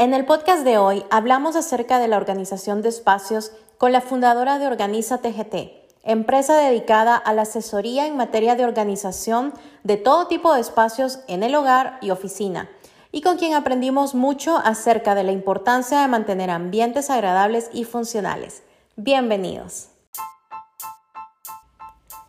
En 0.00 0.14
el 0.14 0.24
podcast 0.24 0.64
de 0.64 0.78
hoy 0.78 1.04
hablamos 1.10 1.56
acerca 1.56 1.98
de 1.98 2.08
la 2.08 2.16
organización 2.16 2.80
de 2.80 2.88
espacios 2.88 3.52
con 3.76 3.92
la 3.92 4.00
fundadora 4.00 4.58
de 4.58 4.66
Organiza 4.66 5.18
TGT, 5.18 5.56
empresa 6.04 6.56
dedicada 6.56 7.16
a 7.16 7.34
la 7.34 7.42
asesoría 7.42 8.06
en 8.06 8.16
materia 8.16 8.56
de 8.56 8.64
organización 8.64 9.52
de 9.84 9.98
todo 9.98 10.26
tipo 10.26 10.54
de 10.54 10.62
espacios 10.62 11.18
en 11.28 11.42
el 11.42 11.54
hogar 11.54 11.98
y 12.00 12.12
oficina, 12.12 12.70
y 13.12 13.20
con 13.20 13.36
quien 13.36 13.52
aprendimos 13.52 14.14
mucho 14.14 14.56
acerca 14.56 15.14
de 15.14 15.22
la 15.22 15.32
importancia 15.32 16.00
de 16.00 16.08
mantener 16.08 16.48
ambientes 16.48 17.10
agradables 17.10 17.68
y 17.70 17.84
funcionales. 17.84 18.62
Bienvenidos. 18.96 19.88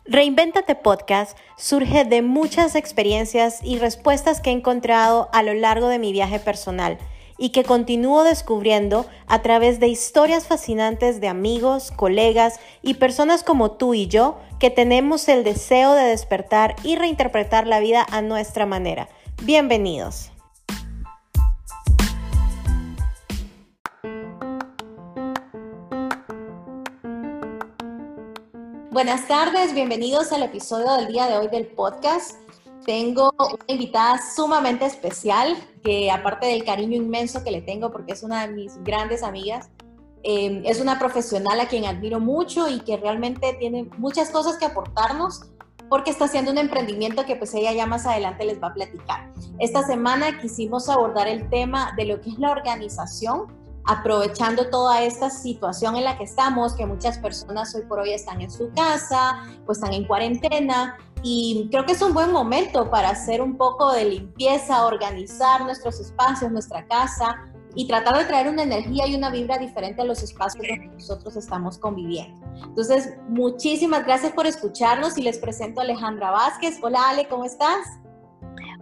Reinventate 0.04 0.74
Podcast 0.74 1.38
surge 1.56 2.04
de 2.04 2.20
muchas 2.20 2.74
experiencias 2.74 3.60
y 3.62 3.78
respuestas 3.78 4.42
que 4.42 4.50
he 4.50 4.52
encontrado 4.52 5.30
a 5.32 5.42
lo 5.42 5.54
largo 5.54 5.88
de 5.88 5.98
mi 5.98 6.12
viaje 6.12 6.38
personal 6.38 6.98
y 7.42 7.50
que 7.50 7.64
continúo 7.64 8.22
descubriendo 8.22 9.04
a 9.26 9.42
través 9.42 9.80
de 9.80 9.88
historias 9.88 10.46
fascinantes 10.46 11.20
de 11.20 11.26
amigos, 11.26 11.90
colegas 11.90 12.60
y 12.82 12.94
personas 12.94 13.42
como 13.42 13.72
tú 13.72 13.94
y 13.94 14.06
yo 14.06 14.36
que 14.60 14.70
tenemos 14.70 15.28
el 15.28 15.42
deseo 15.42 15.94
de 15.94 16.04
despertar 16.04 16.76
y 16.84 16.94
reinterpretar 16.94 17.66
la 17.66 17.80
vida 17.80 18.06
a 18.12 18.22
nuestra 18.22 18.64
manera. 18.64 19.08
Bienvenidos. 19.42 20.30
Buenas 28.92 29.26
tardes, 29.26 29.74
bienvenidos 29.74 30.30
al 30.30 30.44
episodio 30.44 30.92
del 30.92 31.08
día 31.08 31.26
de 31.26 31.38
hoy 31.38 31.48
del 31.48 31.66
podcast. 31.66 32.36
Tengo 32.84 33.32
una 33.38 33.64
invitada 33.68 34.20
sumamente 34.34 34.84
especial, 34.86 35.56
que 35.84 36.10
aparte 36.10 36.46
del 36.46 36.64
cariño 36.64 36.96
inmenso 36.96 37.44
que 37.44 37.50
le 37.50 37.62
tengo, 37.62 37.92
porque 37.92 38.12
es 38.12 38.22
una 38.22 38.46
de 38.46 38.52
mis 38.52 38.82
grandes 38.82 39.22
amigas, 39.22 39.70
eh, 40.24 40.62
es 40.64 40.80
una 40.80 40.98
profesional 40.98 41.60
a 41.60 41.66
quien 41.66 41.84
admiro 41.84 42.20
mucho 42.20 42.68
y 42.68 42.80
que 42.80 42.96
realmente 42.96 43.54
tiene 43.54 43.88
muchas 43.98 44.30
cosas 44.30 44.56
que 44.56 44.64
aportarnos, 44.64 45.42
porque 45.88 46.10
está 46.10 46.24
haciendo 46.24 46.50
un 46.50 46.58
emprendimiento 46.58 47.24
que 47.26 47.36
pues 47.36 47.52
ella 47.54 47.72
ya 47.72 47.86
más 47.86 48.06
adelante 48.06 48.44
les 48.44 48.62
va 48.62 48.68
a 48.68 48.74
platicar. 48.74 49.32
Esta 49.58 49.82
semana 49.84 50.40
quisimos 50.40 50.88
abordar 50.88 51.28
el 51.28 51.48
tema 51.50 51.92
de 51.96 52.06
lo 52.06 52.20
que 52.20 52.30
es 52.30 52.38
la 52.38 52.50
organización, 52.50 53.46
aprovechando 53.84 54.70
toda 54.70 55.02
esta 55.02 55.28
situación 55.28 55.96
en 55.96 56.04
la 56.04 56.16
que 56.16 56.24
estamos, 56.24 56.74
que 56.74 56.86
muchas 56.86 57.18
personas 57.18 57.74
hoy 57.74 57.82
por 57.82 57.98
hoy 57.98 58.12
están 58.12 58.40
en 58.40 58.50
su 58.50 58.70
casa, 58.74 59.44
pues 59.66 59.78
están 59.78 59.92
en 59.92 60.06
cuarentena, 60.06 60.96
y 61.22 61.68
creo 61.70 61.86
que 61.86 61.92
es 61.92 62.02
un 62.02 62.12
buen 62.12 62.32
momento 62.32 62.90
para 62.90 63.10
hacer 63.10 63.40
un 63.40 63.56
poco 63.56 63.92
de 63.92 64.04
limpieza, 64.04 64.86
organizar 64.86 65.62
nuestros 65.62 66.00
espacios, 66.00 66.50
nuestra 66.50 66.86
casa 66.86 67.48
y 67.74 67.86
tratar 67.86 68.18
de 68.18 68.24
traer 68.24 68.48
una 68.48 68.64
energía 68.64 69.06
y 69.06 69.14
una 69.14 69.30
vibra 69.30 69.56
diferente 69.56 70.02
a 70.02 70.04
los 70.04 70.22
espacios 70.22 70.66
donde 70.68 70.88
nosotros 70.88 71.36
estamos 71.36 71.78
conviviendo. 71.78 72.44
Entonces, 72.64 73.14
muchísimas 73.28 74.04
gracias 74.04 74.32
por 74.32 74.46
escucharnos 74.46 75.16
y 75.16 75.22
les 75.22 75.38
presento 75.38 75.80
a 75.80 75.84
Alejandra 75.84 76.32
Vázquez. 76.32 76.78
Hola 76.82 77.10
Ale, 77.10 77.28
¿cómo 77.28 77.44
estás? 77.44 77.86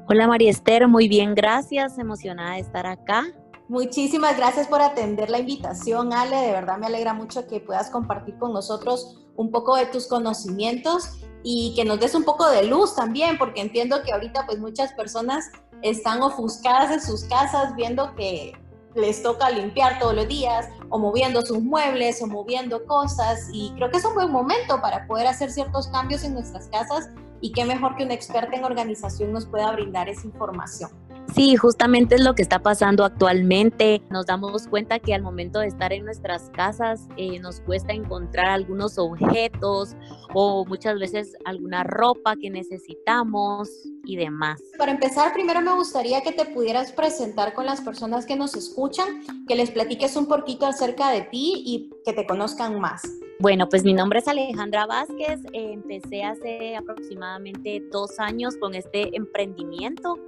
Hola 0.08 0.27
María 0.27 0.50
Esther, 0.50 0.88
muy 0.88 1.08
bien, 1.08 1.34
gracias, 1.34 1.98
emocionada 1.98 2.54
de 2.54 2.60
estar 2.60 2.86
acá. 2.86 3.27
Muchísimas 3.69 4.36
gracias 4.36 4.66
por 4.66 4.80
atender 4.80 5.30
la 5.30 5.38
invitación, 5.38 6.12
Ale. 6.12 6.36
De 6.36 6.50
verdad 6.50 6.78
me 6.78 6.86
alegra 6.86 7.14
mucho 7.14 7.47
que 7.47 7.60
puedas 7.60 7.91
compartir 7.91 8.36
con 8.38 8.52
nosotros 8.52 9.28
un 9.36 9.52
poco 9.52 9.77
de 9.77 9.86
tus 9.86 10.08
conocimientos 10.08 11.20
y 11.42 11.74
que 11.74 11.84
nos 11.84 12.00
des 12.00 12.14
un 12.14 12.24
poco 12.24 12.48
de 12.48 12.64
luz 12.64 12.94
también, 12.94 13.38
porque 13.38 13.60
entiendo 13.60 14.02
que 14.02 14.12
ahorita 14.12 14.46
pues 14.46 14.58
muchas 14.58 14.92
personas 14.92 15.50
están 15.82 16.22
ofuscadas 16.22 16.91
en 16.91 17.00
sus 17.00 17.24
casas 17.24 17.74
viendo 17.74 18.14
que 18.14 18.52
les 18.94 19.22
toca 19.22 19.50
limpiar 19.50 19.98
todos 19.98 20.14
los 20.14 20.27
días 20.27 20.69
o 20.88 20.98
moviendo 20.98 21.42
sus 21.42 21.62
muebles 21.62 22.20
o 22.22 22.27
moviendo 22.27 22.84
cosas 22.86 23.48
y 23.52 23.72
creo 23.77 23.91
que 23.91 23.98
es 23.98 24.05
un 24.05 24.14
buen 24.14 24.32
momento 24.32 24.80
para 24.80 25.06
poder 25.06 25.28
hacer 25.28 25.50
ciertos 25.50 25.88
cambios 25.88 26.24
en 26.24 26.34
nuestras 26.34 26.69
casas 26.69 27.09
y 27.41 27.53
qué 27.53 27.64
mejor 27.64 27.97
que 27.97 28.04
un 28.04 28.10
experto 28.10 28.56
en 28.56 28.64
organización 28.64 29.32
nos 29.32 29.47
pueda 29.47 29.70
brindar 29.72 30.09
esa 30.09 30.26
información. 30.26 30.91
Sí, 31.34 31.54
justamente 31.56 32.16
es 32.16 32.25
lo 32.25 32.34
que 32.34 32.42
está 32.42 32.58
pasando 32.58 33.04
actualmente. 33.04 34.03
Nos 34.10 34.26
damos 34.26 34.66
cuenta 34.66 34.98
que 34.98 35.14
al 35.14 35.22
momento 35.22 35.60
de 35.60 35.69
estar 35.69 35.92
en 35.92 36.04
nuestras 36.04 36.50
casas 36.50 37.06
eh, 37.16 37.38
nos 37.38 37.60
cuesta 37.60 37.92
encontrar 37.92 38.48
algunos 38.48 38.98
objetos 38.98 39.94
o 40.34 40.64
muchas 40.66 40.98
veces 40.98 41.36
alguna 41.44 41.84
ropa 41.84 42.34
que 42.36 42.50
necesitamos 42.50 43.69
y 44.04 44.16
demás. 44.16 44.60
Para 44.76 44.92
empezar, 44.92 45.32
primero 45.32 45.60
me 45.60 45.75
gustaría 45.75 46.20
que 46.22 46.32
te 46.32 46.47
pudieras 46.47 46.92
presentar 46.92 47.54
con 47.54 47.64
las 47.64 47.81
personas 47.81 48.26
que 48.26 48.37
nos 48.37 48.54
escuchan, 48.54 49.22
que 49.47 49.54
les 49.54 49.70
platiques 49.70 50.16
un 50.16 50.26
poquito 50.26 50.66
acerca 50.66 51.10
de 51.10 51.22
ti 51.22 51.62
y 51.64 51.91
que 52.04 52.12
te 52.12 52.26
conozcan 52.26 52.81
más. 52.81 53.02
Bueno, 53.38 53.69
pues 53.70 53.84
mi 53.84 53.94
nombre 53.94 54.19
es 54.19 54.28
Alejandra 54.28 54.84
Vázquez. 54.84 55.41
empecé 55.54 56.25
hace 56.25 56.76
aproximadamente 56.76 57.82
dos 57.91 58.19
años 58.19 58.56
con 58.58 58.75
este 58.75 59.16
emprendimiento 59.16 60.19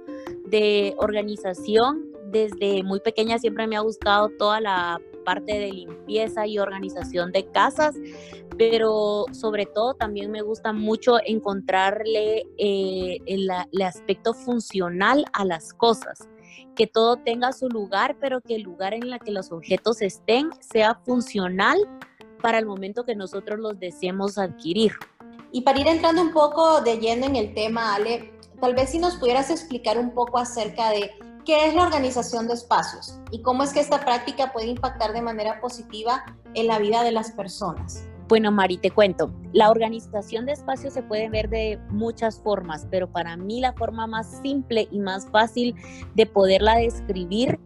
de 0.45 0.95
organización. 0.97 2.11
Desde 2.31 2.83
muy 2.83 2.99
pequeña 2.99 3.37
siempre 3.37 3.67
me 3.67 3.75
ha 3.75 3.81
gustado 3.81 4.29
toda 4.29 4.59
la 4.59 4.99
parte 5.23 5.53
de 5.53 5.71
limpieza 5.71 6.45
y 6.45 6.59
organización 6.59 7.31
de 7.31 7.45
casas, 7.47 7.95
pero 8.57 9.25
sobre 9.31 9.65
todo 9.65 9.93
también 9.93 10.31
me 10.31 10.41
gusta 10.41 10.73
mucho 10.73 11.17
encontrarle 11.25 12.45
eh, 12.57 13.17
el, 13.25 13.49
aspecto 13.81 14.33
funcional 14.33 15.25
a 15.33 15.45
las 15.45 15.73
cosas 15.73 16.27
que 16.75 16.87
todo 16.87 17.17
tenga 17.17 17.51
su 17.53 17.69
lugar, 17.69 18.17
pero 18.19 18.41
que 18.41 18.55
el 18.55 18.63
lugar 18.63 18.93
en 18.93 19.03
el 19.03 19.19
que 19.19 19.31
los 19.31 19.51
objetos 19.51 20.01
estén 20.01 20.49
sea 20.59 20.95
funcional 21.05 21.77
para 22.41 22.57
el 22.57 22.65
momento 22.65 23.05
que 23.05 23.15
nosotros 23.15 23.59
los 23.59 23.79
deseemos 23.79 24.37
adquirir. 24.37 24.93
Y 25.51 25.61
para 25.61 25.79
ir 25.79 25.87
entrando 25.87 26.21
un 26.21 26.33
poco 26.33 26.81
de 26.81 26.97
lleno 26.97 27.27
en 27.27 27.35
el 27.35 27.53
tema, 27.53 27.93
Ale, 27.93 28.32
tal 28.61 28.75
vez 28.75 28.89
si 28.91 28.99
nos 28.99 29.15
pudieras 29.15 29.49
explicar 29.49 29.97
un 29.97 30.11
poco 30.11 30.37
acerca 30.37 30.89
de 30.89 31.11
qué 31.45 31.67
es 31.67 31.75
la 31.75 31.83
organización 31.83 32.47
de 32.47 32.53
espacios 32.53 33.19
y 33.31 33.41
cómo 33.41 33.63
es 33.63 33.73
que 33.73 33.79
esta 33.79 33.99
práctica 33.99 34.51
puede 34.53 34.67
impactar 34.67 35.13
de 35.13 35.21
manera 35.21 35.59
positiva 35.59 36.23
en 36.53 36.67
la 36.67 36.79
vida 36.79 37.03
de 37.03 37.11
las 37.11 37.31
personas. 37.31 38.07
Bueno, 38.29 38.51
Mari, 38.51 38.77
te 38.77 38.89
cuento. 38.89 39.31
La 39.51 39.69
organización 39.69 40.45
de 40.45 40.53
espacios 40.53 40.93
se 40.93 41.03
puede 41.03 41.29
ver 41.29 41.49
de 41.49 41.79
muchas 41.89 42.39
formas, 42.39 42.87
pero 42.89 43.11
para 43.11 43.35
mí 43.35 43.59
la 43.59 43.73
forma 43.73 44.07
más 44.07 44.39
simple 44.41 44.87
y 44.91 44.99
más 44.99 45.27
fácil 45.29 45.75
de 46.15 46.25
poderla 46.25 46.75
describir 46.77 47.59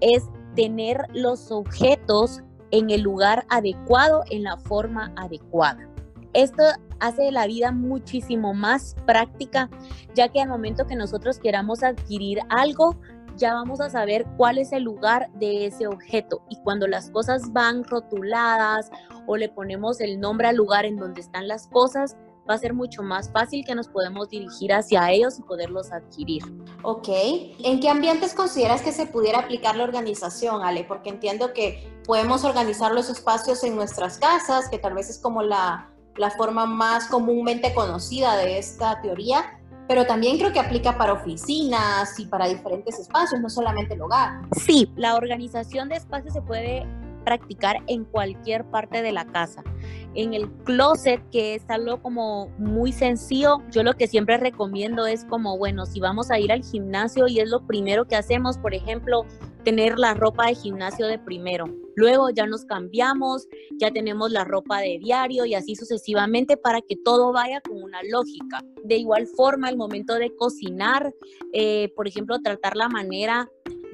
es 0.00 0.24
tener 0.54 1.06
los 1.14 1.50
objetos 1.50 2.42
en 2.72 2.90
el 2.90 3.00
lugar 3.00 3.46
adecuado, 3.48 4.22
en 4.30 4.44
la 4.44 4.58
forma 4.58 5.12
adecuada. 5.16 5.88
Esto 6.34 6.62
hace 7.02 7.32
la 7.32 7.46
vida 7.46 7.72
muchísimo 7.72 8.54
más 8.54 8.94
práctica, 9.06 9.68
ya 10.14 10.28
que 10.28 10.40
al 10.40 10.48
momento 10.48 10.86
que 10.86 10.94
nosotros 10.94 11.38
queramos 11.38 11.82
adquirir 11.82 12.38
algo, 12.48 12.96
ya 13.36 13.54
vamos 13.54 13.80
a 13.80 13.90
saber 13.90 14.24
cuál 14.36 14.58
es 14.58 14.72
el 14.72 14.84
lugar 14.84 15.28
de 15.34 15.66
ese 15.66 15.86
objeto. 15.86 16.42
Y 16.48 16.56
cuando 16.62 16.86
las 16.86 17.10
cosas 17.10 17.52
van 17.52 17.82
rotuladas 17.84 18.90
o 19.26 19.36
le 19.36 19.48
ponemos 19.48 20.00
el 20.00 20.20
nombre 20.20 20.48
al 20.48 20.56
lugar 20.56 20.84
en 20.84 20.96
donde 20.96 21.20
están 21.20 21.48
las 21.48 21.66
cosas, 21.66 22.16
va 22.48 22.54
a 22.54 22.58
ser 22.58 22.74
mucho 22.74 23.02
más 23.02 23.30
fácil 23.30 23.64
que 23.64 23.74
nos 23.74 23.88
podemos 23.88 24.28
dirigir 24.28 24.72
hacia 24.72 25.10
ellos 25.10 25.38
y 25.38 25.42
poderlos 25.42 25.92
adquirir. 25.92 26.42
Ok. 26.82 27.08
¿En 27.64 27.80
qué 27.80 27.88
ambientes 27.88 28.34
consideras 28.34 28.82
que 28.82 28.92
se 28.92 29.06
pudiera 29.06 29.40
aplicar 29.40 29.76
la 29.76 29.84
organización, 29.84 30.62
Ale? 30.62 30.84
Porque 30.84 31.10
entiendo 31.10 31.52
que 31.52 32.00
podemos 32.04 32.44
organizar 32.44 32.92
los 32.92 33.08
espacios 33.10 33.62
en 33.64 33.76
nuestras 33.76 34.18
casas, 34.18 34.68
que 34.68 34.78
tal 34.78 34.94
vez 34.94 35.08
es 35.08 35.18
como 35.18 35.42
la, 35.42 35.91
la 36.16 36.30
forma 36.30 36.66
más 36.66 37.06
comúnmente 37.06 37.72
conocida 37.74 38.36
de 38.36 38.58
esta 38.58 39.00
teoría, 39.00 39.58
pero 39.88 40.06
también 40.06 40.38
creo 40.38 40.52
que 40.52 40.60
aplica 40.60 40.96
para 40.96 41.12
oficinas 41.12 42.18
y 42.18 42.26
para 42.26 42.46
diferentes 42.46 42.98
espacios, 42.98 43.40
no 43.40 43.50
solamente 43.50 43.94
el 43.94 44.02
hogar. 44.02 44.42
Sí, 44.52 44.90
la 44.96 45.16
organización 45.16 45.88
de 45.88 45.96
espacios 45.96 46.34
se 46.34 46.42
puede 46.42 46.86
practicar 47.24 47.76
en 47.86 48.04
cualquier 48.04 48.64
parte 48.64 49.02
de 49.02 49.12
la 49.12 49.24
casa. 49.26 49.62
En 50.14 50.34
el 50.34 50.50
closet, 50.64 51.22
que 51.30 51.54
es 51.54 51.64
algo 51.68 52.02
como 52.02 52.48
muy 52.58 52.92
sencillo, 52.92 53.62
yo 53.70 53.82
lo 53.82 53.94
que 53.94 54.06
siempre 54.06 54.36
recomiendo 54.36 55.06
es 55.06 55.24
como, 55.24 55.56
bueno, 55.56 55.86
si 55.86 56.00
vamos 56.00 56.30
a 56.30 56.38
ir 56.38 56.52
al 56.52 56.62
gimnasio 56.62 57.28
y 57.28 57.40
es 57.40 57.48
lo 57.48 57.66
primero 57.66 58.06
que 58.06 58.16
hacemos, 58.16 58.58
por 58.58 58.74
ejemplo, 58.74 59.24
tener 59.62 59.98
la 59.98 60.14
ropa 60.14 60.46
de 60.46 60.54
gimnasio 60.54 61.06
de 61.06 61.18
primero. 61.18 61.66
Luego 61.94 62.30
ya 62.30 62.46
nos 62.46 62.64
cambiamos, 62.64 63.48
ya 63.78 63.90
tenemos 63.90 64.30
la 64.30 64.44
ropa 64.44 64.80
de 64.80 64.98
diario 64.98 65.44
y 65.44 65.54
así 65.54 65.76
sucesivamente 65.76 66.56
para 66.56 66.80
que 66.80 66.96
todo 66.96 67.32
vaya 67.32 67.60
con 67.60 67.82
una 67.82 68.02
lógica. 68.02 68.62
De 68.84 68.96
igual 68.96 69.26
forma, 69.26 69.68
el 69.68 69.76
momento 69.76 70.14
de 70.14 70.34
cocinar, 70.34 71.14
eh, 71.52 71.92
por 71.94 72.08
ejemplo, 72.08 72.38
tratar 72.40 72.76
la 72.76 72.88
manera 72.88 73.48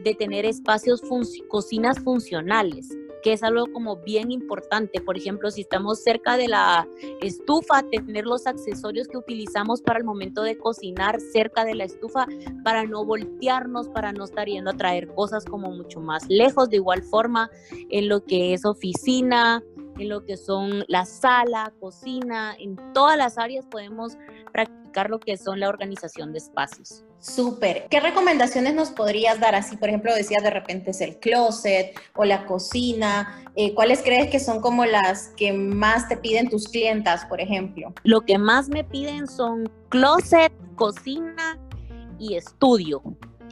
de 0.05 0.15
tener 0.15 0.45
espacios, 0.45 1.03
cocinas 1.49 1.99
funcionales 1.99 2.89
que 3.29 3.35
es 3.35 3.43
algo 3.43 3.71
como 3.75 3.97
bien 3.97 4.31
importante. 4.31 5.03
Por 5.03 5.19
ejemplo, 5.19 5.51
si 5.51 5.61
estamos 5.61 6.03
cerca 6.03 6.39
de 6.39 6.49
la 6.49 6.89
estufa, 7.21 7.83
tener 7.83 8.25
los 8.25 8.47
accesorios 8.47 9.07
que 9.07 9.19
utilizamos 9.19 9.83
para 9.83 9.99
el 9.99 10.05
momento 10.07 10.43
de 10.43 10.57
cocinar 10.57 11.21
cerca 11.21 11.67
de 11.67 11.75
la 11.75 11.85
estufa 11.85 12.27
para 12.65 12.85
no 12.85 13.05
voltearnos, 13.05 13.91
para 13.91 14.13
no 14.13 14.25
estar 14.25 14.47
yendo 14.47 14.71
a 14.71 14.79
traer 14.79 15.13
cosas 15.15 15.45
como 15.45 15.71
mucho 15.71 16.01
más 16.01 16.27
lejos. 16.31 16.71
De 16.71 16.77
igual 16.77 17.03
forma, 17.03 17.51
en 17.91 18.09
lo 18.09 18.25
que 18.25 18.55
es 18.55 18.65
oficina, 18.65 19.63
en 19.99 20.09
lo 20.09 20.25
que 20.25 20.39
son 20.39 20.87
la 20.89 21.05
sala, 21.05 21.75
cocina, 21.81 22.57
en 22.59 22.77
todas 22.95 23.19
las 23.19 23.37
áreas 23.37 23.67
podemos 23.67 24.17
practicar 24.55 24.78
lo 25.09 25.21
que 25.21 25.37
son 25.37 25.61
la 25.61 25.69
organización 25.69 26.33
de 26.33 26.39
espacios. 26.39 27.05
Súper. 27.21 27.87
¿Qué 27.91 28.01
recomendaciones 28.01 28.75
nos 28.75 28.91
podrías 28.91 29.41
dar? 29.41 29.55
Así, 29.55 29.77
por 29.77 29.89
ejemplo, 29.89 30.15
decías 30.15 30.43
de 30.43 30.51
repente 30.51 30.91
es 30.91 31.01
el 31.01 31.19
closet 31.19 31.99
o 32.15 32.25
la 32.25 32.47
cocina. 32.47 33.45
Eh, 33.55 33.75
¿Cuáles 33.75 34.03
crees 34.03 34.31
que 34.31 34.41
son 34.41 34.61
como 34.61 34.85
las 34.85 35.29
que 35.37 35.53
más 35.53 36.09
te 36.09 36.17
piden 36.17 36.49
tus 36.49 36.69
clientas, 36.69 37.25
por 37.27 37.41
ejemplo? 37.41 37.93
Lo 38.05 38.21
que 38.23 38.39
más 38.39 38.69
me 38.69 38.85
piden 38.85 39.27
son 39.27 39.71
closet, 39.89 40.53
cocina 40.77 41.59
y 42.19 42.37
estudio. 42.37 43.03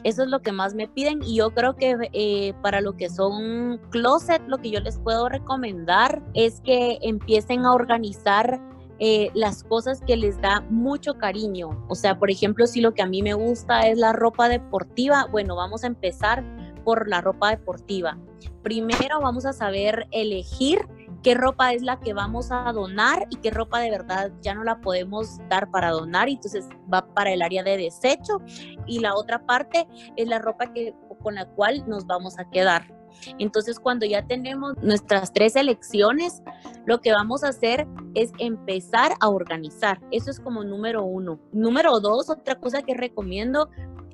Eso 0.03 0.23
es 0.23 0.29
lo 0.29 0.41
que 0.41 0.51
más 0.51 0.73
me 0.73 0.87
piden 0.87 1.21
y 1.23 1.35
yo 1.35 1.49
creo 1.51 1.75
que 1.75 1.97
eh, 2.13 2.53
para 2.61 2.81
lo 2.81 2.95
que 2.95 3.09
son 3.09 3.79
closet, 3.89 4.41
lo 4.47 4.59
que 4.59 4.69
yo 4.69 4.79
les 4.79 4.97
puedo 4.99 5.27
recomendar 5.27 6.21
es 6.33 6.61
que 6.61 6.99
empiecen 7.01 7.65
a 7.65 7.73
organizar 7.73 8.61
eh, 8.99 9.29
las 9.33 9.63
cosas 9.63 10.01
que 10.05 10.17
les 10.17 10.39
da 10.41 10.61
mucho 10.69 11.17
cariño. 11.17 11.85
O 11.87 11.95
sea, 11.95 12.17
por 12.17 12.31
ejemplo, 12.31 12.65
si 12.67 12.81
lo 12.81 12.93
que 12.93 13.01
a 13.01 13.07
mí 13.07 13.21
me 13.21 13.33
gusta 13.33 13.87
es 13.87 13.97
la 13.97 14.13
ropa 14.13 14.49
deportiva, 14.49 15.27
bueno, 15.31 15.55
vamos 15.55 15.83
a 15.83 15.87
empezar 15.87 16.43
por 16.83 17.07
la 17.07 17.21
ropa 17.21 17.49
deportiva. 17.49 18.17
Primero 18.63 19.21
vamos 19.21 19.45
a 19.45 19.53
saber 19.53 20.07
elegir 20.11 20.79
qué 21.21 21.35
ropa 21.35 21.73
es 21.73 21.81
la 21.81 21.99
que 21.99 22.13
vamos 22.13 22.51
a 22.51 22.71
donar 22.71 23.27
y 23.29 23.35
qué 23.37 23.51
ropa 23.51 23.79
de 23.79 23.91
verdad 23.91 24.31
ya 24.41 24.53
no 24.53 24.63
la 24.63 24.79
podemos 24.79 25.39
dar 25.49 25.69
para 25.69 25.91
donar, 25.91 26.29
entonces 26.29 26.67
va 26.91 27.05
para 27.13 27.33
el 27.33 27.41
área 27.41 27.63
de 27.63 27.77
desecho 27.77 28.41
y 28.85 28.99
la 28.99 29.15
otra 29.15 29.45
parte 29.45 29.87
es 30.15 30.27
la 30.27 30.39
ropa 30.39 30.71
que, 30.71 30.93
con 31.21 31.35
la 31.35 31.45
cual 31.45 31.83
nos 31.87 32.05
vamos 32.07 32.39
a 32.39 32.49
quedar. 32.49 32.96
Entonces, 33.39 33.79
cuando 33.79 34.05
ya 34.05 34.25
tenemos 34.25 34.75
nuestras 34.81 35.33
tres 35.33 35.55
elecciones, 35.55 36.41
lo 36.85 37.01
que 37.01 37.11
vamos 37.11 37.43
a 37.43 37.49
hacer 37.49 37.87
es 38.13 38.31
empezar 38.39 39.13
a 39.19 39.29
organizar. 39.29 39.99
Eso 40.11 40.31
es 40.31 40.39
como 40.39 40.63
número 40.63 41.03
uno. 41.03 41.39
Número 41.51 41.99
dos, 41.99 42.29
otra 42.29 42.55
cosa 42.55 42.81
que 42.81 42.93
recomiendo 42.93 43.69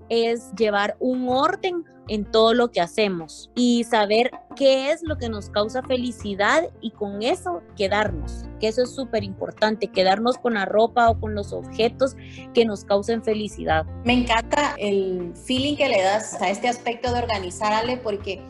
es 0.10 0.52
llevar 0.56 0.96
un 1.00 1.30
orden 1.30 1.86
en 2.08 2.26
todo 2.26 2.54
lo 2.54 2.72
que 2.72 2.82
hacemos 2.82 3.50
y 3.56 3.84
saber 3.86 4.32
qué 4.56 4.92
es 4.92 5.02
lo 5.04 5.18
que 5.18 5.30
nos 5.30 5.50
causa 5.50 5.82
felicidad 5.84 6.70
y 6.82 6.92
con 6.92 7.22
eso 7.22 7.62
quedarnos, 7.76 8.46
que 8.60 8.68
eso 8.68 8.84
es 8.84 8.94
súper 8.94 9.24
importante, 9.24 9.88
quedarnos 9.88 10.38
con 10.38 10.56
la 10.56 10.66
ropa 10.66 11.10
o 11.10 11.20
con 11.20 11.34
los 11.34 11.54
objetos 11.54 12.16
que 12.54 12.66
nos 12.66 12.84
causen 12.84 13.24
felicidad. 13.24 13.86
Me 14.04 14.14
encanta 14.14 14.76
el 14.78 15.34
feeling 15.46 15.76
que 15.76 15.88
le 15.88 16.02
das 16.02 16.42
a 16.42 16.50
este 16.50 16.68
aspecto 16.68 17.14
de 17.14 17.20
organizar, 17.20 17.72
Ale, 17.74 17.98
porque 17.98 18.42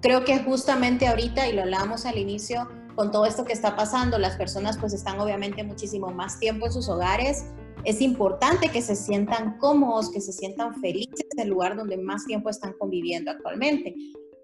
creo 0.00 0.24
que 0.24 0.38
justamente 0.38 1.06
ahorita, 1.06 1.48
y 1.48 1.52
lo 1.52 1.62
hablábamos 1.62 2.06
al 2.06 2.18
inicio, 2.18 2.68
con 2.94 3.10
todo 3.12 3.26
esto 3.26 3.44
que 3.44 3.52
está 3.52 3.76
pasando, 3.76 4.18
las 4.18 4.36
personas 4.36 4.76
pues 4.78 4.92
están 4.92 5.20
obviamente 5.20 5.62
muchísimo 5.62 6.10
más 6.10 6.38
tiempo 6.40 6.66
en 6.66 6.72
sus 6.72 6.88
hogares 6.88 7.44
es 7.84 8.00
importante 8.00 8.68
que 8.68 8.82
se 8.82 8.96
sientan 8.96 9.58
cómodos, 9.58 10.10
que 10.10 10.20
se 10.20 10.32
sientan 10.32 10.80
felices 10.80 11.26
en 11.36 11.40
el 11.40 11.48
lugar 11.48 11.76
donde 11.76 11.96
más 11.96 12.24
tiempo 12.26 12.50
están 12.50 12.74
conviviendo 12.78 13.30
actualmente. 13.30 13.94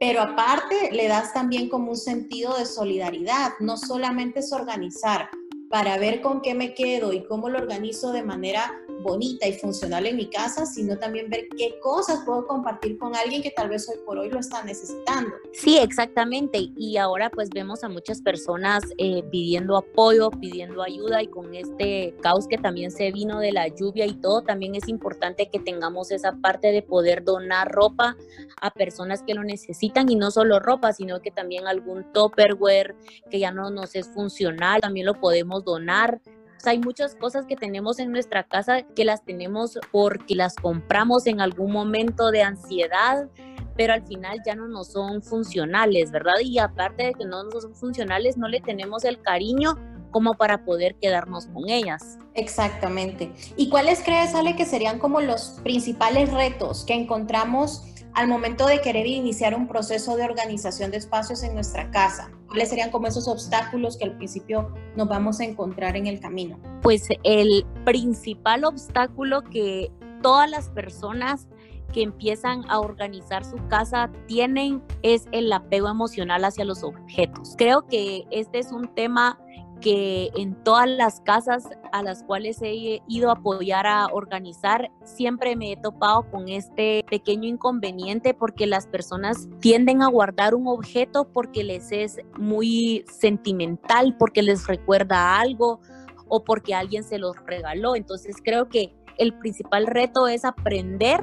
Pero 0.00 0.20
aparte 0.20 0.90
le 0.92 1.08
das 1.08 1.32
también 1.32 1.68
como 1.68 1.90
un 1.90 1.96
sentido 1.96 2.56
de 2.56 2.66
solidaridad, 2.66 3.52
no 3.60 3.76
solamente 3.76 4.40
es 4.40 4.52
organizar 4.52 5.28
para 5.70 5.98
ver 5.98 6.20
con 6.20 6.40
qué 6.40 6.54
me 6.54 6.74
quedo 6.74 7.12
y 7.12 7.24
cómo 7.26 7.48
lo 7.48 7.58
organizo 7.58 8.12
de 8.12 8.22
manera 8.22 8.72
bonita 9.04 9.46
y 9.46 9.52
funcional 9.52 10.06
en 10.06 10.16
mi 10.16 10.28
casa, 10.28 10.66
sino 10.66 10.98
también 10.98 11.30
ver 11.30 11.46
qué 11.56 11.78
cosas 11.80 12.24
puedo 12.24 12.46
compartir 12.46 12.98
con 12.98 13.14
alguien 13.14 13.42
que 13.42 13.50
tal 13.50 13.68
vez 13.68 13.88
hoy 13.88 13.98
por 14.04 14.18
hoy 14.18 14.30
lo 14.30 14.40
está 14.40 14.64
necesitando. 14.64 15.30
Sí, 15.52 15.78
exactamente. 15.78 16.70
Y 16.76 16.96
ahora 16.96 17.30
pues 17.30 17.50
vemos 17.50 17.84
a 17.84 17.88
muchas 17.88 18.20
personas 18.20 18.82
eh, 18.98 19.22
pidiendo 19.30 19.76
apoyo, 19.76 20.30
pidiendo 20.30 20.82
ayuda 20.82 21.22
y 21.22 21.28
con 21.28 21.54
este 21.54 22.16
caos 22.20 22.48
que 22.48 22.58
también 22.58 22.90
se 22.90 23.12
vino 23.12 23.38
de 23.38 23.52
la 23.52 23.68
lluvia 23.68 24.06
y 24.06 24.14
todo, 24.14 24.42
también 24.42 24.74
es 24.74 24.88
importante 24.88 25.48
que 25.50 25.60
tengamos 25.60 26.10
esa 26.10 26.32
parte 26.32 26.72
de 26.72 26.82
poder 26.82 27.22
donar 27.22 27.70
ropa 27.70 28.16
a 28.60 28.70
personas 28.70 29.22
que 29.22 29.34
lo 29.34 29.44
necesitan 29.44 30.10
y 30.10 30.16
no 30.16 30.30
solo 30.30 30.58
ropa, 30.58 30.92
sino 30.92 31.20
que 31.20 31.30
también 31.30 31.66
algún 31.66 32.10
topperware 32.12 32.96
que 33.30 33.38
ya 33.38 33.52
no 33.52 33.70
nos 33.70 33.94
es 33.94 34.08
funcional, 34.08 34.80
también 34.80 35.06
lo 35.06 35.20
podemos 35.20 35.64
donar 35.64 36.20
hay 36.66 36.78
muchas 36.78 37.14
cosas 37.14 37.46
que 37.46 37.56
tenemos 37.56 37.98
en 37.98 38.12
nuestra 38.12 38.44
casa 38.44 38.82
que 38.82 39.04
las 39.04 39.24
tenemos 39.24 39.78
porque 39.92 40.34
las 40.34 40.54
compramos 40.56 41.26
en 41.26 41.40
algún 41.40 41.72
momento 41.72 42.30
de 42.30 42.42
ansiedad, 42.42 43.28
pero 43.76 43.92
al 43.92 44.06
final 44.06 44.40
ya 44.46 44.54
no 44.54 44.68
nos 44.68 44.88
son 44.92 45.22
funcionales, 45.22 46.10
¿verdad? 46.10 46.34
Y 46.42 46.58
aparte 46.58 47.04
de 47.04 47.14
que 47.14 47.24
no 47.24 47.44
nos 47.44 47.62
son 47.62 47.74
funcionales, 47.74 48.36
no 48.36 48.48
le 48.48 48.60
tenemos 48.60 49.04
el 49.04 49.20
cariño 49.20 49.78
como 50.10 50.34
para 50.34 50.64
poder 50.64 50.94
quedarnos 50.94 51.46
con 51.46 51.68
ellas. 51.68 52.18
Exactamente. 52.34 53.32
¿Y 53.56 53.68
cuáles 53.68 54.00
crees, 54.00 54.34
Ale, 54.34 54.54
que 54.54 54.64
serían 54.64 55.00
como 55.00 55.20
los 55.20 55.60
principales 55.64 56.32
retos 56.32 56.84
que 56.84 56.94
encontramos 56.94 57.82
al 58.14 58.28
momento 58.28 58.66
de 58.66 58.80
querer 58.80 59.06
iniciar 59.06 59.54
un 59.54 59.66
proceso 59.66 60.16
de 60.16 60.24
organización 60.24 60.90
de 60.90 60.98
espacios 60.98 61.42
en 61.42 61.54
nuestra 61.54 61.90
casa? 61.90 62.30
¿Cuáles 62.46 62.68
serían 62.68 62.90
como 62.90 63.08
esos 63.08 63.26
obstáculos 63.26 63.96
que 63.96 64.04
al 64.04 64.16
principio 64.16 64.72
nos 64.96 65.08
vamos 65.08 65.40
a 65.40 65.44
encontrar 65.44 65.96
en 65.96 66.06
el 66.06 66.20
camino? 66.20 66.58
Pues 66.82 67.08
el 67.24 67.66
principal 67.84 68.64
obstáculo 68.64 69.42
que 69.42 69.90
todas 70.22 70.48
las 70.48 70.68
personas 70.70 71.48
que 71.92 72.02
empiezan 72.02 72.64
a 72.68 72.80
organizar 72.80 73.44
su 73.44 73.56
casa 73.68 74.10
tienen 74.26 74.82
es 75.02 75.26
el 75.32 75.52
apego 75.52 75.88
emocional 75.88 76.44
hacia 76.44 76.64
los 76.64 76.82
objetos. 76.82 77.54
Creo 77.56 77.86
que 77.86 78.24
este 78.30 78.58
es 78.58 78.72
un 78.72 78.92
tema 78.94 79.38
que 79.80 80.30
en 80.36 80.54
todas 80.64 80.88
las 80.88 81.20
casas 81.20 81.68
a 81.92 82.02
las 82.02 82.22
cuales 82.22 82.60
he 82.62 83.02
ido 83.06 83.30
a 83.30 83.34
apoyar 83.34 83.86
a 83.86 84.06
organizar, 84.06 84.90
siempre 85.04 85.56
me 85.56 85.72
he 85.72 85.76
topado 85.76 86.30
con 86.30 86.48
este 86.48 87.04
pequeño 87.08 87.48
inconveniente 87.48 88.34
porque 88.34 88.66
las 88.66 88.86
personas 88.86 89.48
tienden 89.60 90.02
a 90.02 90.08
guardar 90.08 90.54
un 90.54 90.68
objeto 90.68 91.28
porque 91.32 91.64
les 91.64 91.92
es 91.92 92.18
muy 92.38 93.04
sentimental, 93.08 94.16
porque 94.18 94.42
les 94.42 94.66
recuerda 94.66 95.38
algo 95.38 95.80
o 96.28 96.44
porque 96.44 96.74
alguien 96.74 97.04
se 97.04 97.18
los 97.18 97.36
regaló. 97.46 97.96
Entonces 97.96 98.36
creo 98.42 98.68
que 98.68 98.94
el 99.18 99.34
principal 99.34 99.86
reto 99.86 100.26
es 100.28 100.44
aprender 100.44 101.20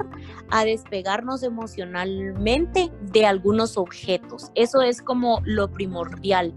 a 0.50 0.64
despegarnos 0.64 1.42
emocionalmente 1.42 2.90
de 3.12 3.26
algunos 3.26 3.76
objetos. 3.76 4.50
Eso 4.54 4.82
es 4.82 5.02
como 5.02 5.40
lo 5.44 5.70
primordial. 5.70 6.54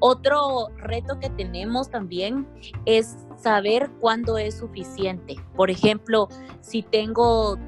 Otro 0.00 0.68
reto 0.78 1.18
que 1.20 1.30
tenemos 1.30 1.90
también 1.90 2.48
es 2.86 3.16
saber 3.36 3.90
cuándo 4.00 4.38
es 4.38 4.58
suficiente. 4.58 5.36
Por 5.56 5.70
ejemplo, 5.70 6.28
si 6.60 6.82
tengo 6.82 7.58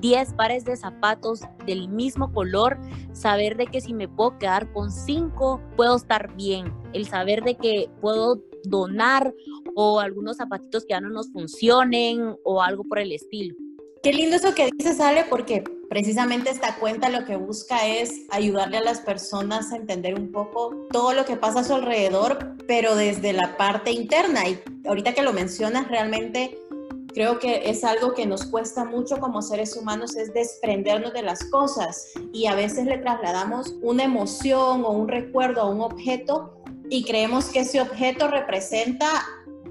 10 0.00 0.34
pares 0.34 0.64
de 0.64 0.76
zapatos 0.76 1.42
del 1.66 1.88
mismo 1.88 2.32
color, 2.32 2.78
saber 3.12 3.56
de 3.56 3.66
que 3.66 3.80
si 3.80 3.94
me 3.94 4.08
puedo 4.08 4.38
quedar 4.38 4.72
con 4.72 4.90
5, 4.90 5.60
puedo 5.76 5.96
estar 5.96 6.34
bien. 6.34 6.72
El 6.92 7.06
saber 7.06 7.44
de 7.44 7.56
que 7.56 7.90
puedo 8.00 8.40
donar 8.64 9.32
o 9.74 10.00
algunos 10.00 10.38
zapatitos 10.38 10.84
que 10.84 10.94
ya 10.94 11.00
no 11.00 11.10
nos 11.10 11.30
funcionen 11.30 12.36
o 12.44 12.62
algo 12.62 12.84
por 12.84 12.98
el 12.98 13.12
estilo. 13.12 13.54
Qué 14.02 14.12
lindo 14.12 14.36
eso 14.36 14.54
que 14.54 14.70
dices, 14.76 14.98
Ale, 15.00 15.24
porque 15.30 15.62
precisamente 15.92 16.48
esta 16.48 16.76
cuenta 16.76 17.10
lo 17.10 17.26
que 17.26 17.36
busca 17.36 17.86
es 17.86 18.22
ayudarle 18.30 18.78
a 18.78 18.82
las 18.82 19.00
personas 19.00 19.72
a 19.72 19.76
entender 19.76 20.14
un 20.14 20.32
poco 20.32 20.86
todo 20.90 21.12
lo 21.12 21.26
que 21.26 21.36
pasa 21.36 21.60
a 21.60 21.64
su 21.64 21.74
alrededor, 21.74 22.56
pero 22.66 22.96
desde 22.96 23.34
la 23.34 23.58
parte 23.58 23.90
interna. 23.90 24.48
Y 24.48 24.58
ahorita 24.86 25.12
que 25.12 25.20
lo 25.20 25.34
mencionas, 25.34 25.88
realmente 25.88 26.58
creo 27.08 27.38
que 27.38 27.68
es 27.68 27.84
algo 27.84 28.14
que 28.14 28.24
nos 28.24 28.46
cuesta 28.46 28.86
mucho 28.86 29.18
como 29.18 29.42
seres 29.42 29.76
humanos, 29.76 30.16
es 30.16 30.32
desprendernos 30.32 31.12
de 31.12 31.24
las 31.24 31.44
cosas. 31.50 32.06
Y 32.32 32.46
a 32.46 32.54
veces 32.54 32.86
le 32.86 32.96
trasladamos 32.96 33.74
una 33.82 34.04
emoción 34.04 34.86
o 34.86 34.92
un 34.92 35.08
recuerdo 35.08 35.60
a 35.60 35.68
un 35.68 35.82
objeto 35.82 36.56
y 36.88 37.04
creemos 37.04 37.50
que 37.50 37.60
ese 37.60 37.82
objeto 37.82 38.28
representa 38.28 39.10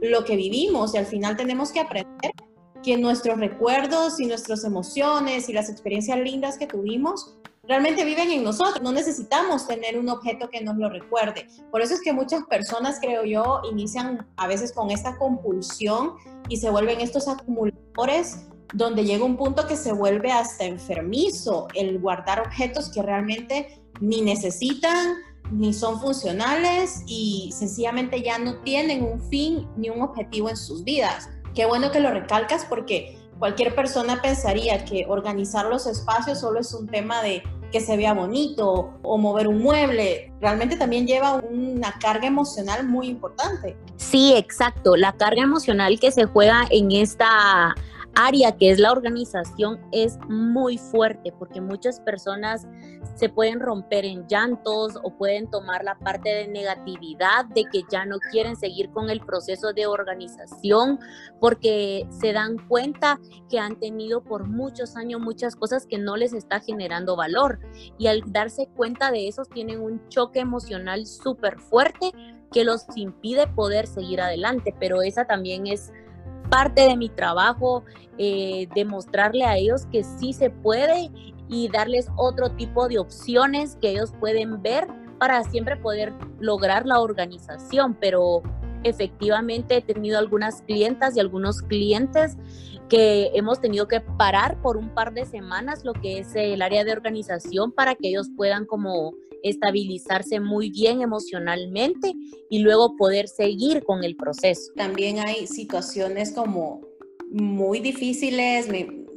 lo 0.03 0.23
que 0.23 0.35
vivimos 0.35 0.93
y 0.93 0.99
al 0.99 1.07
final 1.07 1.35
tenemos 1.35 1.71
que 1.71 1.79
aprender 1.79 2.31
que 2.83 2.97
nuestros 2.97 3.39
recuerdos 3.39 4.19
y 4.19 4.25
nuestras 4.25 4.63
emociones 4.63 5.49
y 5.49 5.53
las 5.53 5.69
experiencias 5.69 6.19
lindas 6.19 6.57
que 6.57 6.67
tuvimos 6.67 7.35
realmente 7.63 8.03
viven 8.03 8.31
en 8.31 8.43
nosotros. 8.43 8.81
No 8.81 8.91
necesitamos 8.91 9.67
tener 9.67 9.97
un 9.97 10.09
objeto 10.09 10.49
que 10.49 10.61
nos 10.61 10.77
lo 10.77 10.89
recuerde. 10.89 11.47
Por 11.69 11.81
eso 11.81 11.93
es 11.93 12.01
que 12.01 12.13
muchas 12.13 12.43
personas, 12.43 12.99
creo 13.01 13.23
yo, 13.23 13.61
inician 13.71 14.27
a 14.37 14.47
veces 14.47 14.73
con 14.73 14.91
esta 14.91 15.17
compulsión 15.17 16.13
y 16.49 16.57
se 16.57 16.69
vuelven 16.69 17.01
estos 17.01 17.27
acumuladores 17.27 18.47
donde 18.73 19.03
llega 19.03 19.25
un 19.25 19.37
punto 19.37 19.67
que 19.67 19.75
se 19.75 19.91
vuelve 19.91 20.31
hasta 20.31 20.63
enfermizo 20.65 21.67
el 21.75 21.99
guardar 21.99 22.39
objetos 22.39 22.89
que 22.89 23.01
realmente 23.01 23.81
ni 23.99 24.21
necesitan, 24.21 25.15
ni 25.51 25.73
son 25.73 25.99
funcionales 25.99 27.03
y 27.05 27.53
sencillamente 27.57 28.21
ya 28.21 28.37
no 28.37 28.61
tienen 28.61 29.03
un 29.03 29.21
fin 29.29 29.67
ni 29.75 29.89
un 29.89 30.01
objetivo 30.01 30.49
en 30.49 30.55
sus 30.55 30.83
vidas. 30.83 31.29
Qué 31.53 31.65
bueno 31.65 31.91
que 31.91 31.99
lo 31.99 32.11
recalcas 32.11 32.65
porque 32.65 33.17
cualquier 33.39 33.75
persona 33.75 34.21
pensaría 34.21 34.85
que 34.85 35.05
organizar 35.07 35.65
los 35.65 35.87
espacios 35.87 36.39
solo 36.39 36.59
es 36.59 36.73
un 36.73 36.87
tema 36.87 37.21
de 37.21 37.43
que 37.71 37.79
se 37.79 37.97
vea 37.97 38.13
bonito 38.13 38.93
o 39.01 39.17
mover 39.17 39.47
un 39.47 39.61
mueble. 39.61 40.31
Realmente 40.41 40.75
también 40.75 41.07
lleva 41.07 41.35
una 41.35 41.93
carga 41.99 42.27
emocional 42.27 42.87
muy 42.87 43.07
importante. 43.07 43.77
Sí, 43.95 44.33
exacto. 44.35 44.95
La 44.95 45.13
carga 45.13 45.41
emocional 45.41 45.99
que 45.99 46.11
se 46.11 46.25
juega 46.25 46.67
en 46.69 46.91
esta 46.91 47.73
área 48.15 48.55
que 48.57 48.71
es 48.71 48.79
la 48.79 48.91
organización 48.91 49.79
es 49.91 50.19
muy 50.27 50.77
fuerte 50.77 51.33
porque 51.37 51.61
muchas 51.61 51.99
personas 51.99 52.67
se 53.15 53.29
pueden 53.29 53.59
romper 53.59 54.05
en 54.05 54.27
llantos 54.27 54.97
o 55.03 55.15
pueden 55.17 55.49
tomar 55.49 55.83
la 55.83 55.97
parte 55.99 56.29
de 56.29 56.47
negatividad 56.47 57.45
de 57.45 57.65
que 57.65 57.83
ya 57.91 58.05
no 58.05 58.19
quieren 58.31 58.55
seguir 58.55 58.89
con 58.91 59.09
el 59.09 59.21
proceso 59.21 59.73
de 59.73 59.85
organización 59.87 60.99
porque 61.39 62.07
se 62.09 62.33
dan 62.33 62.57
cuenta 62.67 63.19
que 63.49 63.59
han 63.59 63.79
tenido 63.79 64.23
por 64.23 64.47
muchos 64.47 64.95
años 64.95 65.21
muchas 65.21 65.55
cosas 65.55 65.85
que 65.85 65.97
no 65.97 66.17
les 66.17 66.33
está 66.33 66.59
generando 66.59 67.15
valor. 67.15 67.59
Y 67.97 68.07
al 68.07 68.23
darse 68.25 68.67
cuenta 68.75 69.11
de 69.11 69.27
eso 69.27 69.43
tienen 69.45 69.81
un 69.81 70.07
choque 70.09 70.39
emocional 70.39 71.05
súper 71.05 71.59
fuerte 71.59 72.11
que 72.51 72.63
los 72.63 72.85
impide 72.95 73.47
poder 73.47 73.87
seguir 73.87 74.21
adelante, 74.21 74.75
pero 74.79 75.01
esa 75.01 75.25
también 75.25 75.67
es 75.67 75.91
parte 76.51 76.81
de 76.81 76.97
mi 76.97 77.07
trabajo, 77.07 77.83
eh, 78.17 78.67
demostrarle 78.75 79.45
a 79.45 79.55
ellos 79.55 79.85
que 79.85 80.03
sí 80.03 80.33
se 80.33 80.49
puede 80.49 81.09
y 81.47 81.69
darles 81.69 82.09
otro 82.17 82.51
tipo 82.51 82.89
de 82.89 82.99
opciones 82.99 83.77
que 83.81 83.91
ellos 83.91 84.11
pueden 84.19 84.61
ver 84.61 84.85
para 85.17 85.43
siempre 85.45 85.77
poder 85.77 86.13
lograr 86.39 86.85
la 86.85 86.99
organización. 86.99 87.95
Pero 87.99 88.43
efectivamente 88.83 89.77
he 89.77 89.81
tenido 89.81 90.19
algunas 90.19 90.61
clientas 90.63 91.15
y 91.15 91.21
algunos 91.21 91.61
clientes 91.61 92.37
que 92.89 93.31
hemos 93.33 93.61
tenido 93.61 93.87
que 93.87 94.01
parar 94.01 94.61
por 94.61 94.75
un 94.75 94.89
par 94.89 95.13
de 95.13 95.25
semanas 95.25 95.85
lo 95.85 95.93
que 95.93 96.19
es 96.19 96.35
el 96.35 96.61
área 96.61 96.83
de 96.83 96.91
organización 96.91 97.71
para 97.71 97.95
que 97.95 98.09
ellos 98.09 98.29
puedan 98.35 98.65
como 98.65 99.13
estabilizarse 99.43 100.39
muy 100.39 100.69
bien 100.69 101.01
emocionalmente 101.01 102.13
y 102.49 102.59
luego 102.59 102.95
poder 102.97 103.27
seguir 103.27 103.83
con 103.83 104.03
el 104.03 104.15
proceso. 104.15 104.71
También 104.75 105.19
hay 105.19 105.47
situaciones 105.47 106.31
como 106.31 106.81
muy 107.31 107.79
difíciles, 107.79 108.67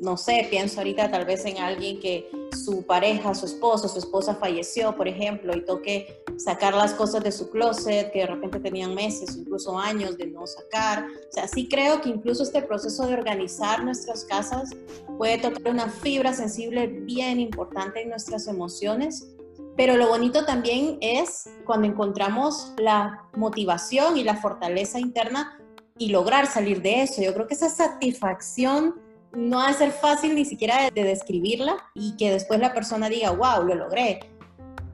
no 0.00 0.16
sé, 0.16 0.46
pienso 0.48 0.80
ahorita 0.80 1.10
tal 1.10 1.24
vez 1.24 1.44
en 1.46 1.58
alguien 1.58 1.98
que 1.98 2.30
su 2.54 2.84
pareja, 2.84 3.34
su 3.34 3.46
esposo, 3.46 3.88
su 3.88 3.98
esposa 3.98 4.36
falleció, 4.36 4.96
por 4.96 5.08
ejemplo, 5.08 5.56
y 5.56 5.64
toque 5.64 6.22
sacar 6.36 6.74
las 6.74 6.94
cosas 6.94 7.22
de 7.24 7.32
su 7.32 7.50
closet 7.50 8.12
que 8.12 8.20
de 8.20 8.26
repente 8.26 8.60
tenían 8.60 8.94
meses, 8.94 9.36
incluso 9.36 9.78
años 9.78 10.16
de 10.16 10.26
no 10.26 10.46
sacar. 10.46 11.06
O 11.06 11.32
sea, 11.32 11.48
sí 11.48 11.68
creo 11.68 12.00
que 12.00 12.10
incluso 12.10 12.44
este 12.44 12.62
proceso 12.62 13.06
de 13.06 13.14
organizar 13.14 13.84
nuestras 13.84 14.24
casas 14.24 14.70
puede 15.18 15.38
tocar 15.38 15.72
una 15.72 15.88
fibra 15.88 16.32
sensible 16.32 16.86
bien 16.86 17.40
importante 17.40 18.02
en 18.02 18.10
nuestras 18.10 18.46
emociones 18.46 19.33
pero 19.76 19.96
lo 19.96 20.08
bonito 20.08 20.44
también 20.44 20.98
es 21.00 21.48
cuando 21.64 21.86
encontramos 21.86 22.72
la 22.78 23.24
motivación 23.34 24.16
y 24.16 24.24
la 24.24 24.36
fortaleza 24.36 25.00
interna 25.00 25.58
y 25.98 26.08
lograr 26.10 26.46
salir 26.46 26.82
de 26.82 27.02
eso. 27.02 27.22
Yo 27.22 27.34
creo 27.34 27.46
que 27.46 27.54
esa 27.54 27.68
satisfacción 27.68 28.94
no 29.32 29.58
va 29.58 29.68
a 29.68 29.72
ser 29.72 29.90
fácil 29.90 30.34
ni 30.34 30.44
siquiera 30.44 30.90
de, 30.90 31.04
describirla 31.04 31.76
y 31.94 32.16
que 32.16 32.30
después 32.30 32.60
la 32.60 32.72
persona 32.72 33.08
diga, 33.08 33.30
wow, 33.30 33.64
lo 33.64 33.74
logré. 33.74 34.20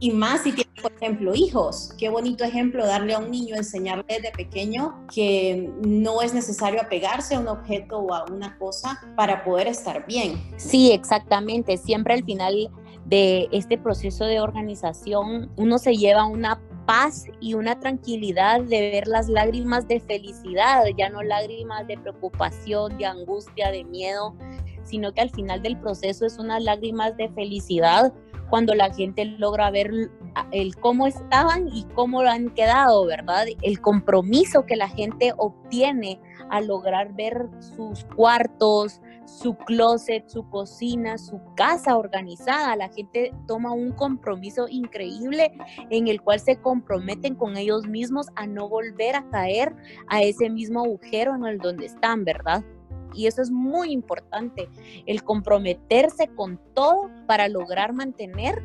Y 0.03 0.13
más 0.13 0.45
si 0.45 0.53
tiene, 0.53 0.71
por 0.81 0.93
ejemplo, 0.93 1.35
hijos. 1.35 1.93
Qué 1.99 2.09
bonito 2.09 2.43
ejemplo 2.43 2.87
darle 2.87 3.13
a 3.13 3.19
un 3.19 3.31
niño, 3.31 3.55
enseñarle 3.55 4.05
desde 4.09 4.33
pequeño 4.33 5.07
que 5.15 5.71
no 5.83 6.23
es 6.23 6.33
necesario 6.33 6.81
apegarse 6.81 7.35
a 7.35 7.41
un 7.41 7.49
objeto 7.49 7.99
o 7.99 8.15
a 8.15 8.25
una 8.25 8.57
cosa 8.57 8.99
para 9.15 9.45
poder 9.45 9.67
estar 9.67 10.07
bien. 10.07 10.43
Sí, 10.57 10.91
exactamente. 10.91 11.77
Siempre 11.77 12.15
al 12.15 12.25
final 12.25 12.71
de 13.07 13.49
este 13.53 13.79
proceso 13.79 14.25
de 14.25 14.41
organización, 14.41 15.51
uno 15.57 15.79
se 15.79 15.97
lleva 15.97 16.27
una 16.27 16.61
paz 16.87 17.25
y 17.41 17.55
una 17.55 17.79
tranquilidad 17.79 18.63
de 18.63 18.91
ver 18.91 19.07
las 19.07 19.29
lágrimas 19.29 19.87
de 19.87 20.01
felicidad, 20.01 20.85
ya 20.97 21.09
no 21.09 21.23
lágrimas 21.23 21.87
de 21.87 21.97
preocupación, 21.99 22.99
de 22.99 23.07
angustia, 23.07 23.71
de 23.71 23.85
miedo, 23.85 24.35
sino 24.85 25.13
que 25.13 25.21
al 25.21 25.31
final 25.31 25.63
del 25.63 25.79
proceso 25.79 26.27
es 26.27 26.39
unas 26.39 26.63
lágrimas 26.63 27.17
de 27.17 27.29
felicidad 27.29 28.13
cuando 28.49 28.75
la 28.75 28.93
gente 28.93 29.25
logra 29.25 29.71
ver 29.71 29.93
el 30.51 30.77
cómo 30.77 31.07
estaban 31.07 31.69
y 31.69 31.85
cómo 31.95 32.23
lo 32.23 32.31
han 32.31 32.51
quedado, 32.51 33.07
¿verdad? 33.07 33.47
El 33.63 33.81
compromiso 33.81 34.67
que 34.67 34.77
la 34.77 34.89
gente 34.89 35.33
obtiene 35.37 36.21
al 36.51 36.67
lograr 36.67 37.15
ver 37.15 37.49
sus 37.77 38.05
cuartos, 38.17 39.01
su 39.39 39.55
closet, 39.55 40.29
su 40.29 40.49
cocina, 40.49 41.17
su 41.17 41.41
casa 41.55 41.97
organizada. 41.97 42.77
La 42.77 42.89
gente 42.89 43.33
toma 43.47 43.73
un 43.73 43.93
compromiso 43.93 44.67
increíble 44.69 45.53
en 45.91 46.09
el 46.09 46.21
cual 46.21 46.41
se 46.41 46.57
comprometen 46.57 47.37
con 47.37 47.57
ellos 47.57 47.87
mismos 47.87 48.27
a 48.35 48.47
no 48.47 48.69
volver 48.69 49.17
a 49.17 49.29
caer 49.31 49.75
a 50.09 50.23
ese 50.23 50.51
mismo 50.51 50.81
agujero 50.81 51.35
en 51.35 51.47
el 51.47 51.59
donde 51.59 51.87
están, 51.87 52.25
¿verdad? 52.25 52.65
Y 53.15 53.27
eso 53.27 53.43
es 53.43 53.51
muy 53.51 53.93
importante, 53.93 54.69
el 55.07 55.23
comprometerse 55.25 56.29
con 56.29 56.61
todo 56.75 57.11
para 57.27 57.49
lograr 57.49 57.93
mantener 57.93 58.63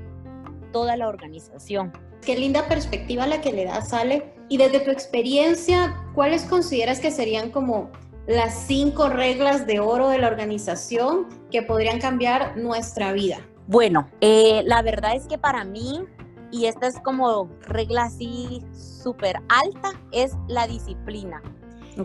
toda 0.71 0.97
la 0.97 1.07
organización. 1.07 1.93
Qué 2.25 2.37
linda 2.37 2.67
perspectiva 2.67 3.27
la 3.27 3.41
que 3.41 3.53
le 3.53 3.65
da 3.65 3.81
Sale. 3.81 4.33
Y 4.47 4.57
desde 4.57 4.79
tu 4.79 4.91
experiencia, 4.91 5.95
¿cuáles 6.13 6.43
consideras 6.43 6.99
que 6.99 7.11
serían 7.11 7.49
como 7.51 7.91
las 8.27 8.65
cinco 8.65 9.09
reglas 9.09 9.67
de 9.67 9.79
oro 9.79 10.09
de 10.09 10.19
la 10.19 10.27
organización 10.27 11.27
que 11.51 11.61
podrían 11.61 11.99
cambiar 11.99 12.57
nuestra 12.57 13.13
vida? 13.13 13.37
Bueno, 13.67 14.09
eh, 14.21 14.63
la 14.65 14.81
verdad 14.81 15.15
es 15.15 15.27
que 15.27 15.37
para 15.37 15.63
mí, 15.63 16.03
y 16.51 16.65
esta 16.65 16.87
es 16.87 16.99
como 16.99 17.49
regla 17.61 18.05
así 18.05 18.61
súper 18.73 19.37
alta, 19.49 19.93
es 20.11 20.33
la 20.47 20.67
disciplina. 20.67 21.41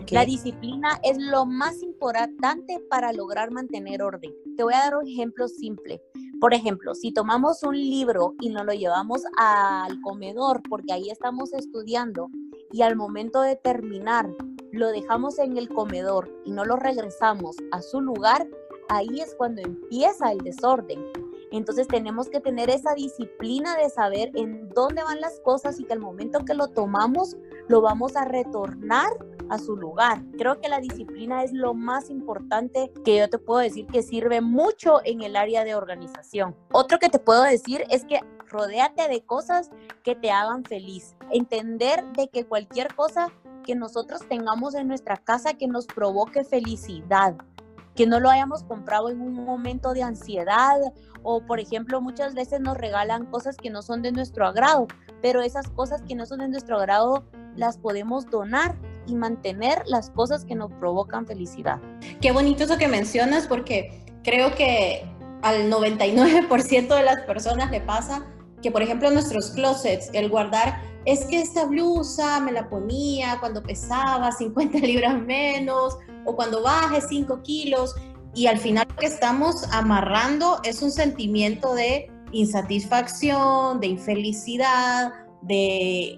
La 0.09 0.23
disciplina 0.23 0.99
es 1.03 1.17
lo 1.17 1.45
más 1.45 1.83
importante 1.83 2.79
para 2.89 3.11
lograr 3.11 3.51
mantener 3.51 4.01
orden. 4.01 4.31
Te 4.55 4.63
voy 4.63 4.73
a 4.73 4.83
dar 4.83 4.95
un 4.95 5.05
ejemplo 5.05 5.49
simple. 5.49 6.01
Por 6.39 6.53
ejemplo, 6.53 6.95
si 6.95 7.11
tomamos 7.11 7.61
un 7.63 7.77
libro 7.77 8.33
y 8.39 8.49
nos 8.49 8.65
lo 8.65 8.71
llevamos 8.71 9.21
al 9.37 9.99
comedor 10.01 10.61
porque 10.69 10.93
ahí 10.93 11.09
estamos 11.09 11.51
estudiando 11.53 12.29
y 12.71 12.83
al 12.83 12.95
momento 12.95 13.41
de 13.41 13.57
terminar 13.57 14.29
lo 14.71 14.89
dejamos 14.91 15.39
en 15.39 15.57
el 15.57 15.69
comedor 15.69 16.29
y 16.45 16.51
no 16.51 16.65
lo 16.65 16.75
regresamos 16.75 17.57
a 17.71 17.81
su 17.81 18.01
lugar, 18.01 18.47
ahí 18.89 19.21
es 19.21 19.35
cuando 19.35 19.61
empieza 19.61 20.31
el 20.31 20.39
desorden. 20.39 21.03
Entonces 21.51 21.87
tenemos 21.87 22.29
que 22.29 22.39
tener 22.39 22.69
esa 22.69 22.93
disciplina 22.93 23.75
de 23.75 23.89
saber 23.89 24.31
en 24.35 24.69
dónde 24.69 25.03
van 25.03 25.19
las 25.19 25.39
cosas 25.41 25.79
y 25.79 25.83
que 25.83 25.93
al 25.93 25.99
momento 25.99 26.45
que 26.45 26.53
lo 26.53 26.69
tomamos 26.69 27.35
lo 27.67 27.81
vamos 27.81 28.15
a 28.15 28.25
retornar 28.25 29.11
a 29.49 29.59
su 29.59 29.75
lugar. 29.75 30.23
Creo 30.37 30.61
que 30.61 30.69
la 30.69 30.79
disciplina 30.79 31.43
es 31.43 31.51
lo 31.51 31.73
más 31.73 32.09
importante 32.09 32.91
que 33.03 33.17
yo 33.17 33.29
te 33.29 33.37
puedo 33.37 33.59
decir 33.59 33.85
que 33.87 34.01
sirve 34.01 34.39
mucho 34.39 35.01
en 35.03 35.21
el 35.21 35.35
área 35.35 35.65
de 35.65 35.75
organización. 35.75 36.55
Otro 36.71 36.99
que 36.99 37.09
te 37.09 37.19
puedo 37.19 37.43
decir 37.43 37.83
es 37.89 38.05
que 38.05 38.21
rodéate 38.47 39.09
de 39.09 39.21
cosas 39.25 39.69
que 40.03 40.15
te 40.15 40.31
hagan 40.31 40.63
feliz. 40.63 41.15
Entender 41.31 42.03
de 42.13 42.29
que 42.29 42.45
cualquier 42.45 42.95
cosa 42.95 43.27
que 43.61 43.75
nosotros 43.75 44.21
tengamos 44.27 44.75
en 44.75 44.87
nuestra 44.87 45.17
casa 45.17 45.53
que 45.53 45.67
nos 45.67 45.85
provoque 45.85 46.43
felicidad, 46.43 47.35
que 47.95 48.07
no 48.07 48.19
lo 48.19 48.29
hayamos 48.29 48.63
comprado 48.63 49.09
en 49.09 49.21
un 49.21 49.33
momento 49.33 49.93
de 49.93 50.03
ansiedad 50.03 50.79
o 51.23 51.45
por 51.45 51.59
ejemplo 51.59 52.01
muchas 52.01 52.33
veces 52.33 52.59
nos 52.59 52.77
regalan 52.77 53.25
cosas 53.25 53.57
que 53.57 53.69
no 53.69 53.81
son 53.81 54.01
de 54.01 54.11
nuestro 54.11 54.45
agrado, 54.45 54.87
pero 55.21 55.41
esas 55.41 55.67
cosas 55.69 56.01
que 56.03 56.15
no 56.15 56.25
son 56.25 56.39
de 56.39 56.47
nuestro 56.47 56.77
agrado 56.77 57.25
las 57.55 57.77
podemos 57.77 58.29
donar 58.29 58.77
y 59.07 59.15
mantener 59.15 59.83
las 59.85 60.09
cosas 60.09 60.45
que 60.45 60.55
nos 60.55 60.71
provocan 60.73 61.25
felicidad. 61.25 61.79
Qué 62.21 62.31
bonito 62.31 62.63
eso 62.63 62.77
que 62.77 62.87
mencionas 62.87 63.47
porque 63.47 64.05
creo 64.23 64.55
que 64.55 65.03
al 65.41 65.71
99% 65.71 66.95
de 66.95 67.03
las 67.03 67.21
personas 67.21 67.71
le 67.71 67.81
pasa 67.81 68.25
que 68.61 68.71
por 68.71 68.81
ejemplo 68.81 69.09
nuestros 69.11 69.51
closets, 69.51 70.09
el 70.13 70.29
guardar, 70.29 70.81
es 71.05 71.25
que 71.25 71.41
esta 71.41 71.65
blusa 71.65 72.39
me 72.39 72.51
la 72.51 72.69
ponía 72.69 73.37
cuando 73.39 73.63
pesaba 73.63 74.31
50 74.31 74.77
libras 74.79 75.21
menos 75.21 75.97
o 76.25 76.35
cuando 76.35 76.61
baje 76.61 77.01
5 77.01 77.41
kilos 77.43 77.95
y 78.33 78.47
al 78.47 78.57
final 78.57 78.87
lo 78.89 78.95
que 78.95 79.07
estamos 79.07 79.65
amarrando 79.71 80.59
es 80.63 80.81
un 80.81 80.91
sentimiento 80.91 81.73
de 81.73 82.09
insatisfacción, 82.31 83.81
de 83.81 83.87
infelicidad, 83.87 85.11
de, 85.41 86.17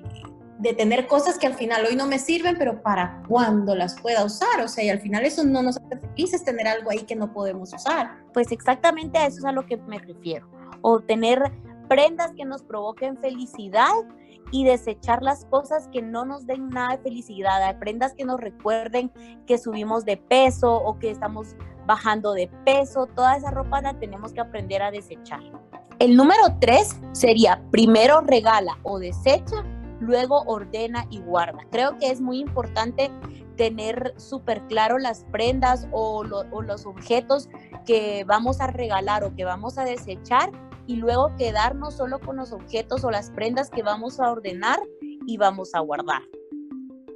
de 0.60 0.74
tener 0.74 1.08
cosas 1.08 1.40
que 1.40 1.48
al 1.48 1.56
final 1.56 1.86
hoy 1.90 1.96
no 1.96 2.06
me 2.06 2.20
sirven, 2.20 2.56
pero 2.58 2.84
para 2.84 3.24
cuando 3.28 3.76
las 3.76 4.00
pueda 4.00 4.24
usar. 4.24 4.62
O 4.62 4.68
sea, 4.68 4.84
y 4.84 4.90
al 4.90 5.00
final 5.00 5.26
eso 5.26 5.44
no 5.44 5.64
nos 5.64 5.78
hace 5.78 5.98
felices 5.98 6.44
tener 6.44 6.68
algo 6.68 6.92
ahí 6.92 7.00
que 7.00 7.16
no 7.16 7.34
podemos 7.34 7.74
usar. 7.74 8.12
Pues 8.34 8.52
exactamente 8.52 9.18
a 9.18 9.26
eso 9.26 9.40
es 9.40 9.46
a 9.46 9.52
lo 9.52 9.66
que 9.66 9.78
me 9.78 9.98
refiero. 9.98 10.48
O 10.82 11.00
tener 11.00 11.52
prendas 11.88 12.32
que 12.34 12.46
nos 12.46 12.64
provoquen 12.64 13.18
felicidad 13.18 13.94
y 14.52 14.66
desechar 14.66 15.24
las 15.24 15.46
cosas 15.46 15.88
que 15.92 16.02
no 16.02 16.26
nos 16.26 16.46
den 16.46 16.70
nada 16.70 16.98
de 16.98 17.04
felicidad. 17.04 17.64
Hay 17.64 17.76
prendas 17.76 18.14
que 18.14 18.26
nos 18.26 18.40
recuerden 18.40 19.12
que 19.48 19.58
subimos 19.58 20.06
de 20.06 20.18
peso 20.18 20.76
o 20.76 21.00
que 21.00 21.10
estamos 21.10 21.56
bajando 21.86 22.34
de 22.34 22.48
peso. 22.66 23.08
Toda 23.08 23.36
esa 23.36 23.52
ropa 23.52 23.82
la 23.82 23.98
tenemos 24.00 24.34
que 24.34 24.42
aprender 24.42 24.82
a 24.82 24.92
desechar. 24.92 25.42
El 26.00 26.16
número 26.16 26.42
tres 26.60 27.00
sería 27.14 27.64
primero 27.72 28.22
regala 28.22 28.78
o 28.84 29.00
desecha, 29.00 29.64
luego 30.00 30.44
ordena 30.46 31.06
y 31.10 31.20
guarda. 31.22 31.60
Creo 31.72 31.98
que 31.98 32.12
es 32.12 32.22
muy 32.22 32.40
importante 32.40 33.12
tener 33.56 34.14
súper 34.18 34.62
claro 34.68 34.98
las 34.98 35.24
prendas 35.26 35.88
o, 35.92 36.24
o, 36.52 36.62
los 36.62 36.86
objetos 36.86 37.50
que 37.86 38.24
vamos 38.26 38.60
a 38.60 38.68
regalar 38.68 39.24
o 39.24 39.36
que 39.36 39.46
vamos 39.46 39.78
a 39.78 39.86
desechar 39.86 40.52
y 40.88 40.98
luego 40.98 41.36
quedarnos 41.38 41.96
solo 41.96 42.20
con 42.20 42.38
los 42.38 42.52
objetos 42.52 43.04
o 43.04 43.12
las 43.12 43.32
prendas 43.32 43.70
que 43.70 43.84
vamos 43.84 44.20
a 44.20 44.32
ordenar 44.32 44.80
y 45.02 45.38
vamos 45.38 45.74
a 45.74 45.80
guardar. 45.80 46.22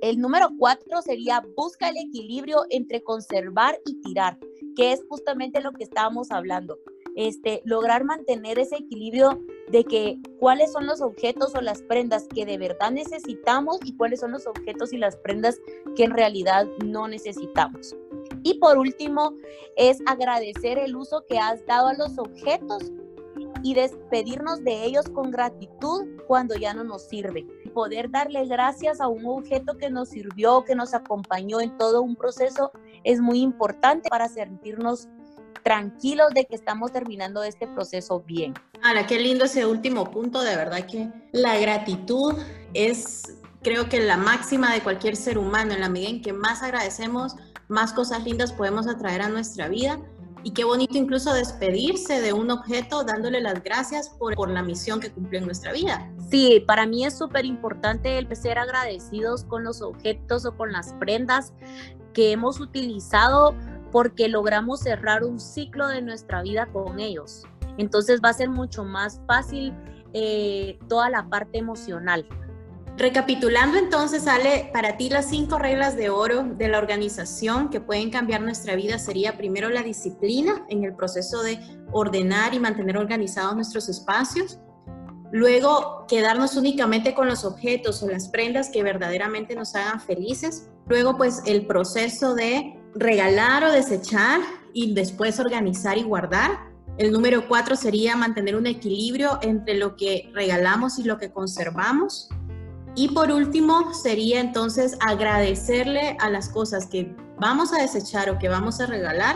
El 0.01 0.19
número 0.19 0.49
cuatro 0.59 1.01
sería 1.01 1.43
busca 1.55 1.89
el 1.89 1.97
equilibrio 1.97 2.65
entre 2.69 3.01
conservar 3.01 3.79
y 3.85 3.99
tirar, 4.01 4.37
que 4.75 4.91
es 4.91 5.03
justamente 5.09 5.59
lo 5.59 5.71
que 5.71 5.83
estábamos 5.83 6.29
hablando. 6.31 6.77
Este, 7.15 7.63
lograr 7.65 8.03
mantener 8.03 8.59
ese 8.59 8.75
equilibrio 8.75 9.43
de 9.71 9.83
que 9.83 10.19
cuáles 10.39 10.71
son 10.71 10.85
los 10.85 11.01
objetos 11.01 11.55
o 11.55 11.61
las 11.61 11.81
prendas 11.81 12.27
que 12.27 12.45
de 12.45 12.59
verdad 12.59 12.91
necesitamos 12.91 13.79
y 13.83 13.95
cuáles 13.97 14.19
son 14.19 14.33
los 14.33 14.45
objetos 14.45 14.93
y 14.93 14.97
las 14.97 15.17
prendas 15.17 15.59
que 15.95 16.03
en 16.03 16.11
realidad 16.11 16.67
no 16.85 17.07
necesitamos. 17.07 17.95
Y 18.43 18.59
por 18.59 18.77
último, 18.77 19.33
es 19.75 19.97
agradecer 20.05 20.77
el 20.77 20.95
uso 20.95 21.25
que 21.27 21.39
has 21.39 21.65
dado 21.65 21.87
a 21.87 21.95
los 21.95 22.19
objetos 22.19 22.91
y 23.63 23.73
despedirnos 23.73 24.63
de 24.63 24.85
ellos 24.85 25.05
con 25.09 25.31
gratitud 25.31 26.05
cuando 26.27 26.55
ya 26.55 26.73
no 26.73 26.83
nos 26.83 27.07
sirve. 27.07 27.45
Poder 27.73 28.09
darle 28.09 28.45
gracias 28.45 29.01
a 29.01 29.07
un 29.07 29.25
objeto 29.25 29.77
que 29.77 29.89
nos 29.89 30.09
sirvió, 30.09 30.63
que 30.63 30.75
nos 30.75 30.93
acompañó 30.93 31.61
en 31.61 31.77
todo 31.77 32.01
un 32.01 32.15
proceso, 32.15 32.71
es 33.03 33.19
muy 33.19 33.41
importante 33.41 34.09
para 34.09 34.27
sentirnos 34.27 35.07
tranquilos 35.63 36.29
de 36.33 36.45
que 36.45 36.55
estamos 36.55 36.91
terminando 36.91 37.43
este 37.43 37.67
proceso 37.67 38.21
bien. 38.21 38.53
Ahora, 38.83 39.05
qué 39.05 39.19
lindo 39.19 39.45
ese 39.45 39.65
último 39.65 40.09
punto, 40.11 40.41
de 40.41 40.55
verdad 40.55 40.85
que 40.85 41.11
la 41.33 41.57
gratitud 41.59 42.35
es, 42.73 43.37
creo 43.63 43.89
que 43.89 43.99
la 43.99 44.17
máxima 44.17 44.73
de 44.73 44.81
cualquier 44.81 45.15
ser 45.15 45.37
humano, 45.37 45.73
en 45.73 45.81
la 45.81 45.89
medida 45.89 46.09
en 46.09 46.21
que 46.21 46.31
más 46.31 46.63
agradecemos, 46.63 47.35
más 47.67 47.91
cosas 47.91 48.23
lindas 48.23 48.53
podemos 48.53 48.87
atraer 48.87 49.21
a 49.21 49.29
nuestra 49.29 49.67
vida. 49.67 49.99
Y 50.43 50.51
qué 50.51 50.63
bonito 50.63 50.97
incluso 50.97 51.33
despedirse 51.33 52.21
de 52.21 52.33
un 52.33 52.51
objeto 52.51 53.03
dándole 53.03 53.41
las 53.41 53.63
gracias 53.63 54.09
por, 54.09 54.35
por 54.35 54.49
la 54.49 54.61
misión 54.61 54.99
que 54.99 55.11
cumplió 55.11 55.39
en 55.39 55.45
nuestra 55.45 55.73
vida. 55.73 56.09
Sí, 56.29 56.63
para 56.65 56.85
mí 56.85 57.05
es 57.05 57.17
súper 57.17 57.45
importante 57.45 58.17
el 58.17 58.33
ser 58.35 58.59
agradecidos 58.59 59.43
con 59.43 59.63
los 59.63 59.81
objetos 59.81 60.45
o 60.45 60.55
con 60.55 60.71
las 60.71 60.93
prendas 60.93 61.53
que 62.13 62.31
hemos 62.31 62.59
utilizado 62.59 63.55
porque 63.91 64.27
logramos 64.27 64.81
cerrar 64.81 65.23
un 65.23 65.39
ciclo 65.39 65.87
de 65.87 66.01
nuestra 66.01 66.41
vida 66.41 66.67
con 66.67 66.99
ellos. 66.99 67.43
Entonces 67.77 68.21
va 68.23 68.29
a 68.29 68.33
ser 68.33 68.49
mucho 68.49 68.83
más 68.83 69.21
fácil 69.27 69.73
eh, 70.13 70.79
toda 70.87 71.09
la 71.09 71.29
parte 71.29 71.59
emocional. 71.59 72.27
Recapitulando 72.97 73.77
entonces, 73.77 74.23
sale 74.23 74.71
para 74.73 74.97
ti 74.97 75.09
las 75.09 75.29
cinco 75.29 75.59
reglas 75.59 75.95
de 75.95 76.09
oro 76.09 76.43
de 76.43 76.67
la 76.67 76.79
organización 76.79 77.69
que 77.69 77.79
pueden 77.79 78.09
cambiar 78.09 78.41
nuestra 78.41 78.75
vida 78.75 78.97
sería 78.97 79.37
primero 79.37 79.69
la 79.69 79.83
disciplina 79.83 80.65
en 80.67 80.83
el 80.83 80.95
proceso 80.95 81.43
de 81.43 81.59
ordenar 81.91 82.55
y 82.55 82.59
mantener 82.59 82.97
organizados 82.97 83.53
nuestros 83.53 83.87
espacios. 83.87 84.59
Luego, 85.31 86.05
quedarnos 86.07 86.55
únicamente 86.55 87.13
con 87.13 87.27
los 87.27 87.45
objetos 87.45 88.01
o 88.01 88.09
las 88.09 88.29
prendas 88.29 88.69
que 88.71 88.81
verdaderamente 88.81 89.55
nos 89.55 89.75
hagan 89.75 90.01
felices. 90.01 90.67
Luego, 90.87 91.17
pues 91.17 91.43
el 91.45 91.67
proceso 91.67 92.33
de 92.33 92.79
regalar 92.95 93.63
o 93.63 93.71
desechar 93.71 94.41
y 94.73 94.95
después 94.95 95.39
organizar 95.39 95.99
y 95.99 96.03
guardar. 96.03 96.65
El 96.97 97.11
número 97.11 97.47
cuatro 97.47 97.75
sería 97.75 98.15
mantener 98.15 98.55
un 98.55 98.65
equilibrio 98.65 99.37
entre 99.43 99.75
lo 99.75 99.95
que 99.95 100.31
regalamos 100.33 100.97
y 100.97 101.03
lo 101.03 101.19
que 101.19 101.31
conservamos. 101.31 102.29
Y 102.97 103.09
por 103.09 103.31
último 103.31 103.93
sería 103.93 104.39
entonces 104.39 104.97
agradecerle 105.01 106.17
a 106.19 106.31
las 106.31 106.49
cosas 106.49 106.87
que 106.87 107.15
vamos 107.39 107.71
a 107.71 107.79
desechar 107.79 108.27
o 108.31 108.39
que 108.39 108.49
vamos 108.49 108.81
a 108.81 108.87
regalar 108.87 109.35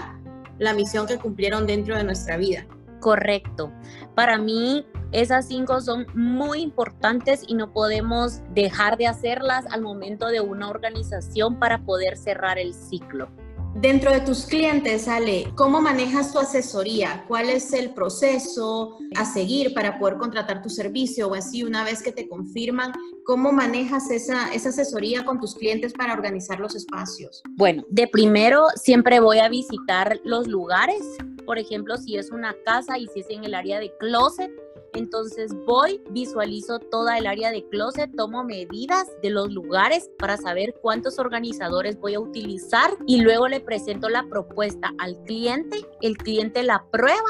la 0.57 0.73
misión 0.73 1.05
que 1.05 1.19
cumplieron 1.19 1.67
dentro 1.67 1.95
de 1.95 2.03
nuestra 2.03 2.37
vida. 2.37 2.65
Correcto. 3.01 3.71
Para 4.15 4.39
mí 4.39 4.83
esas 5.11 5.47
cinco 5.47 5.79
son 5.79 6.07
muy 6.15 6.61
importantes 6.61 7.43
y 7.47 7.53
no 7.53 7.71
podemos 7.71 8.41
dejar 8.55 8.97
de 8.97 9.05
hacerlas 9.05 9.67
al 9.69 9.83
momento 9.83 10.29
de 10.29 10.41
una 10.41 10.67
organización 10.67 11.59
para 11.59 11.85
poder 11.85 12.17
cerrar 12.17 12.57
el 12.57 12.73
ciclo. 12.73 13.29
Dentro 13.75 14.11
de 14.11 14.19
tus 14.19 14.45
clientes, 14.45 15.07
Ale, 15.07 15.53
¿cómo 15.55 15.81
manejas 15.81 16.33
tu 16.33 16.39
asesoría? 16.39 17.23
¿Cuál 17.27 17.49
es 17.49 17.71
el 17.71 17.93
proceso 17.93 18.97
a 19.15 19.23
seguir 19.23 19.73
para 19.73 19.97
poder 19.97 20.17
contratar 20.17 20.61
tu 20.61 20.69
servicio? 20.69 21.29
O 21.29 21.35
así, 21.35 21.63
una 21.63 21.85
vez 21.85 22.03
que 22.03 22.11
te 22.11 22.27
confirman, 22.27 22.91
¿cómo 23.25 23.53
manejas 23.53 24.11
esa, 24.11 24.53
esa 24.53 24.69
asesoría 24.69 25.23
con 25.23 25.39
tus 25.39 25.55
clientes 25.55 25.93
para 25.93 26.13
organizar 26.13 26.59
los 26.59 26.75
espacios? 26.75 27.41
Bueno, 27.51 27.85
de 27.89 28.07
primero 28.07 28.67
siempre 28.75 29.21
voy 29.21 29.39
a 29.39 29.47
visitar 29.47 30.19
los 30.25 30.47
lugares. 30.47 31.01
Por 31.45 31.57
ejemplo, 31.57 31.95
si 31.97 32.17
es 32.17 32.29
una 32.29 32.53
casa 32.65 32.97
y 32.97 33.07
si 33.07 33.21
es 33.21 33.29
en 33.29 33.45
el 33.45 33.53
área 33.53 33.79
de 33.79 33.91
closet, 33.99 34.51
entonces 34.93 35.51
voy, 35.65 36.01
visualizo 36.11 36.79
toda 36.79 37.17
el 37.17 37.27
área 37.27 37.51
de 37.51 37.67
closet, 37.69 38.11
tomo 38.15 38.43
medidas 38.43 39.07
de 39.21 39.29
los 39.29 39.51
lugares 39.51 40.09
para 40.17 40.37
saber 40.37 40.75
cuántos 40.81 41.19
organizadores 41.19 41.99
voy 41.99 42.15
a 42.15 42.19
utilizar 42.19 42.91
y 43.07 43.21
luego 43.21 43.47
le 43.47 43.59
presento 43.59 44.09
la 44.09 44.27
propuesta 44.27 44.91
al 44.99 45.21
cliente, 45.23 45.85
el 46.01 46.17
cliente 46.17 46.63
la 46.63 46.85
prueba 46.91 47.29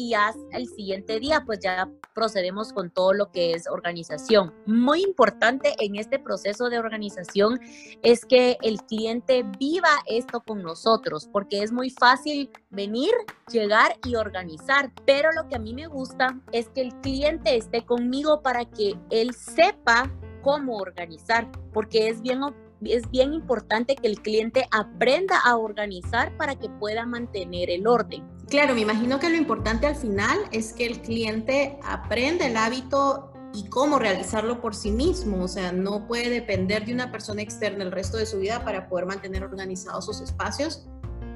y 0.00 0.08
ya 0.08 0.32
el 0.52 0.66
siguiente 0.66 1.20
día 1.20 1.42
pues 1.44 1.58
ya 1.60 1.86
procedemos 2.14 2.72
con 2.72 2.90
todo 2.90 3.12
lo 3.12 3.30
que 3.30 3.52
es 3.52 3.68
organización. 3.68 4.54
Muy 4.64 5.02
importante 5.02 5.74
en 5.78 5.96
este 5.96 6.18
proceso 6.18 6.70
de 6.70 6.78
organización 6.78 7.60
es 8.02 8.24
que 8.24 8.56
el 8.62 8.78
cliente 8.84 9.44
viva 9.58 9.90
esto 10.06 10.40
con 10.40 10.62
nosotros, 10.62 11.28
porque 11.30 11.62
es 11.62 11.70
muy 11.70 11.90
fácil 11.90 12.50
venir, 12.70 13.10
llegar 13.52 13.98
y 14.06 14.14
organizar, 14.14 14.90
pero 15.04 15.32
lo 15.32 15.46
que 15.48 15.56
a 15.56 15.58
mí 15.58 15.74
me 15.74 15.86
gusta 15.86 16.40
es 16.50 16.70
que 16.70 16.80
el 16.80 16.94
cliente 17.02 17.56
esté 17.56 17.84
conmigo 17.84 18.40
para 18.40 18.64
que 18.64 18.94
él 19.10 19.34
sepa 19.34 20.10
cómo 20.40 20.78
organizar, 20.78 21.46
porque 21.74 22.08
es 22.08 22.22
bien 22.22 22.40
es 22.84 23.10
bien 23.10 23.32
importante 23.32 23.96
que 23.96 24.06
el 24.06 24.20
cliente 24.20 24.66
aprenda 24.70 25.38
a 25.44 25.56
organizar 25.56 26.36
para 26.36 26.54
que 26.54 26.68
pueda 26.68 27.04
mantener 27.06 27.70
el 27.70 27.86
orden. 27.86 28.24
Claro, 28.48 28.74
me 28.74 28.80
imagino 28.80 29.20
que 29.20 29.28
lo 29.28 29.36
importante 29.36 29.86
al 29.86 29.96
final 29.96 30.38
es 30.50 30.72
que 30.72 30.86
el 30.86 31.00
cliente 31.02 31.78
aprenda 31.84 32.46
el 32.46 32.56
hábito 32.56 33.32
y 33.52 33.68
cómo 33.68 33.98
realizarlo 33.98 34.60
por 34.60 34.74
sí 34.74 34.90
mismo. 34.90 35.44
O 35.44 35.48
sea, 35.48 35.72
no 35.72 36.06
puede 36.06 36.30
depender 36.30 36.84
de 36.84 36.94
una 36.94 37.12
persona 37.12 37.42
externa 37.42 37.84
el 37.84 37.92
resto 37.92 38.16
de 38.16 38.26
su 38.26 38.38
vida 38.38 38.64
para 38.64 38.88
poder 38.88 39.06
mantener 39.06 39.44
organizados 39.44 40.06
sus 40.06 40.20
espacios. 40.20 40.88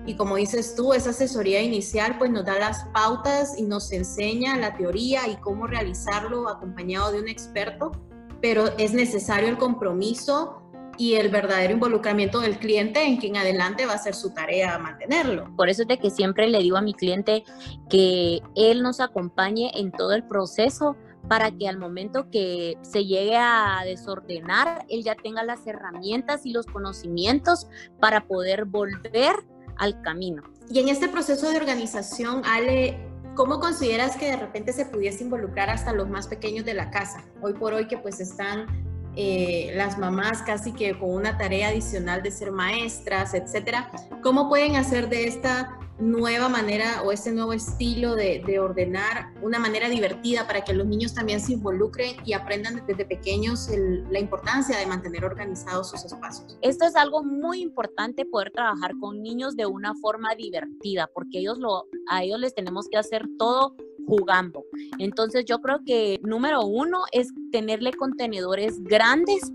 Y 0.06 0.16
como 0.16 0.36
dices 0.36 0.74
tú, 0.74 0.92
esa 0.92 1.10
asesoría 1.10 1.62
inicial 1.62 2.18
pues 2.18 2.30
nos 2.30 2.44
da 2.44 2.58
las 2.58 2.84
pautas 2.92 3.58
y 3.58 3.62
nos 3.62 3.90
enseña 3.92 4.56
la 4.56 4.76
teoría 4.76 5.28
y 5.28 5.36
cómo 5.36 5.66
realizarlo 5.66 6.48
acompañado 6.48 7.12
de 7.12 7.20
un 7.20 7.28
experto, 7.28 7.92
pero 8.42 8.76
es 8.76 8.92
necesario 8.92 9.48
el 9.48 9.56
compromiso 9.56 10.63
y 10.98 11.14
el 11.14 11.28
verdadero 11.28 11.72
involucramiento 11.72 12.40
del 12.40 12.58
cliente 12.58 13.04
en 13.04 13.16
quien 13.16 13.36
adelante 13.36 13.86
va 13.86 13.94
a 13.94 13.98
ser 13.98 14.14
su 14.14 14.32
tarea 14.32 14.78
mantenerlo. 14.78 15.54
Por 15.56 15.68
eso 15.68 15.82
es 15.82 15.88
de 15.88 15.98
que 15.98 16.10
siempre 16.10 16.48
le 16.48 16.58
digo 16.58 16.76
a 16.76 16.82
mi 16.82 16.94
cliente 16.94 17.44
que 17.88 18.40
él 18.54 18.82
nos 18.82 19.00
acompañe 19.00 19.70
en 19.74 19.92
todo 19.92 20.12
el 20.12 20.24
proceso 20.24 20.96
para 21.28 21.50
que 21.50 21.68
al 21.68 21.78
momento 21.78 22.28
que 22.30 22.76
se 22.82 23.06
llegue 23.06 23.36
a 23.36 23.82
desordenar, 23.84 24.84
él 24.88 25.02
ya 25.02 25.14
tenga 25.14 25.42
las 25.42 25.66
herramientas 25.66 26.44
y 26.44 26.52
los 26.52 26.66
conocimientos 26.66 27.66
para 27.98 28.26
poder 28.26 28.66
volver 28.66 29.36
al 29.76 30.00
camino. 30.02 30.42
Y 30.70 30.80
en 30.80 30.88
este 30.88 31.08
proceso 31.08 31.50
de 31.50 31.56
organización, 31.56 32.42
Ale, 32.44 32.98
¿cómo 33.34 33.58
consideras 33.58 34.16
que 34.16 34.26
de 34.26 34.36
repente 34.36 34.72
se 34.72 34.86
pudiese 34.86 35.24
involucrar 35.24 35.70
hasta 35.70 35.92
los 35.92 36.08
más 36.08 36.28
pequeños 36.28 36.64
de 36.64 36.74
la 36.74 36.90
casa? 36.90 37.24
Hoy 37.40 37.54
por 37.54 37.72
hoy 37.72 37.86
que 37.88 37.98
pues 37.98 38.20
están 38.20 38.66
eh, 39.16 39.72
las 39.74 39.98
mamás 39.98 40.42
casi 40.42 40.72
que 40.72 40.98
con 40.98 41.10
una 41.10 41.38
tarea 41.38 41.68
adicional 41.68 42.22
de 42.22 42.30
ser 42.30 42.50
maestras, 42.50 43.34
etcétera. 43.34 43.90
¿Cómo 44.22 44.48
pueden 44.48 44.76
hacer 44.76 45.08
de 45.08 45.26
esta 45.26 45.78
nueva 45.98 46.48
manera 46.48 47.02
o 47.04 47.12
este 47.12 47.30
nuevo 47.32 47.52
estilo 47.52 48.16
de, 48.16 48.58
ordenar 48.58 49.32
una 49.42 49.58
manera 49.58 49.88
divertida 49.88 50.46
para 50.46 50.62
que 50.62 50.72
los 50.72 50.86
niños 50.86 51.14
también 51.14 51.40
se 51.40 51.52
involucren 51.52 52.16
y 52.24 52.32
aprendan 52.32 52.82
desde 52.86 53.04
pequeños 53.04 53.68
la 54.10 54.18
importancia 54.18 54.78
de 54.78 54.86
mantener 54.86 55.24
organizados 55.24 55.90
sus 55.90 56.04
espacios? 56.04 56.58
Esto 56.62 56.86
es 56.86 56.96
algo 56.96 57.22
muy 57.22 57.60
importante 57.60 58.24
poder 58.24 58.50
trabajar 58.50 58.92
con 59.00 59.22
niños 59.22 59.56
de 59.56 59.66
una 59.66 59.94
forma 59.94 60.34
divertida, 60.34 61.08
porque 61.14 61.38
ellos 61.38 61.58
lo, 61.58 61.86
a 62.08 62.22
ellos 62.22 62.40
les 62.40 62.54
tenemos 62.54 62.88
que 62.88 62.96
hacer 62.96 63.26
todo 63.38 63.76
jugando. 64.06 64.64
Entonces 64.98 65.44
yo 65.44 65.60
creo 65.60 65.80
que 65.84 66.20
número 66.22 66.62
uno 66.62 67.04
es 67.12 67.32
tenerle 67.50 67.92
contenedores 67.92 68.82
grandes 68.82 69.52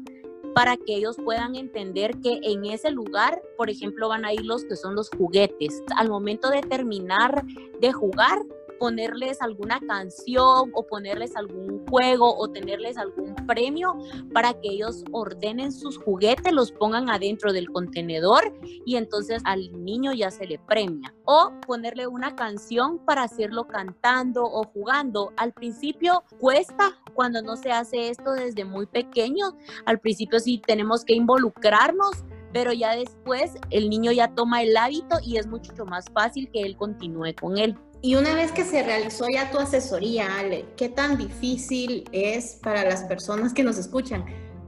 para 0.53 0.77
que 0.77 0.95
ellos 0.95 1.15
puedan 1.23 1.55
entender 1.55 2.17
que 2.21 2.39
en 2.43 2.65
ese 2.65 2.91
lugar, 2.91 3.41
por 3.57 3.69
ejemplo, 3.69 4.09
van 4.09 4.25
a 4.25 4.33
ir 4.33 4.45
los 4.45 4.65
que 4.65 4.75
son 4.75 4.95
los 4.95 5.09
juguetes. 5.09 5.81
Al 5.95 6.09
momento 6.09 6.49
de 6.49 6.61
terminar 6.61 7.45
de 7.79 7.91
jugar, 7.93 8.39
ponerles 8.79 9.41
alguna 9.41 9.79
canción 9.81 10.71
o 10.73 10.87
ponerles 10.87 11.35
algún 11.35 11.85
juego 11.87 12.35
o 12.37 12.49
tenerles 12.49 12.97
algún 12.97 13.35
premio 13.47 13.97
para 14.33 14.53
que 14.53 14.69
ellos 14.69 15.03
ordenen 15.11 15.71
sus 15.71 15.97
juguetes, 15.97 16.51
los 16.53 16.71
pongan 16.71 17.09
adentro 17.09 17.53
del 17.53 17.69
contenedor 17.69 18.53
y 18.85 18.95
entonces 18.95 19.41
al 19.45 19.71
niño 19.83 20.13
ya 20.13 20.31
se 20.31 20.47
le 20.47 20.57
premia. 20.59 21.13
O 21.25 21.51
ponerle 21.67 22.07
una 22.07 22.35
canción 22.35 22.97
para 23.05 23.23
hacerlo 23.23 23.67
cantando 23.67 24.43
o 24.43 24.63
jugando. 24.63 25.31
Al 25.37 25.53
principio 25.53 26.23
cuesta 26.39 26.97
cuando 27.13 27.41
no 27.41 27.55
se 27.55 27.71
hace 27.71 28.09
esto 28.09 28.31
desde 28.31 28.65
muy 28.65 28.87
pequeño. 28.87 29.57
Al 29.85 29.99
principio 29.99 30.39
sí 30.39 30.61
tenemos 30.65 31.05
que 31.05 31.13
involucrarnos 31.13 32.23
pero 32.53 32.73
ya 32.73 32.95
después 32.95 33.53
el 33.69 33.89
niño 33.89 34.11
ya 34.11 34.33
toma 34.33 34.63
el 34.63 34.75
hábito 34.75 35.17
y 35.23 35.37
es 35.37 35.47
mucho 35.47 35.85
más 35.85 36.05
fácil 36.13 36.49
que 36.51 36.61
él 36.61 36.75
continúe 36.77 37.35
con 37.39 37.57
él. 37.57 37.77
Y 38.01 38.15
una 38.15 38.33
vez 38.33 38.53
que 38.53 38.63
se 38.63 38.81
realizó 38.81 39.25
ya 39.33 39.51
tu 39.51 39.57
asesoría, 39.57 40.39
Ale, 40.39 40.65
¿qué 40.77 40.87
tan 40.87 41.17
difícil 41.17 42.05
es 42.13 42.57
para 42.63 42.85
las 42.85 43.03
personas 43.03 43.53
que 43.53 43.63
nos 43.63 43.77
escuchan? 43.77 44.25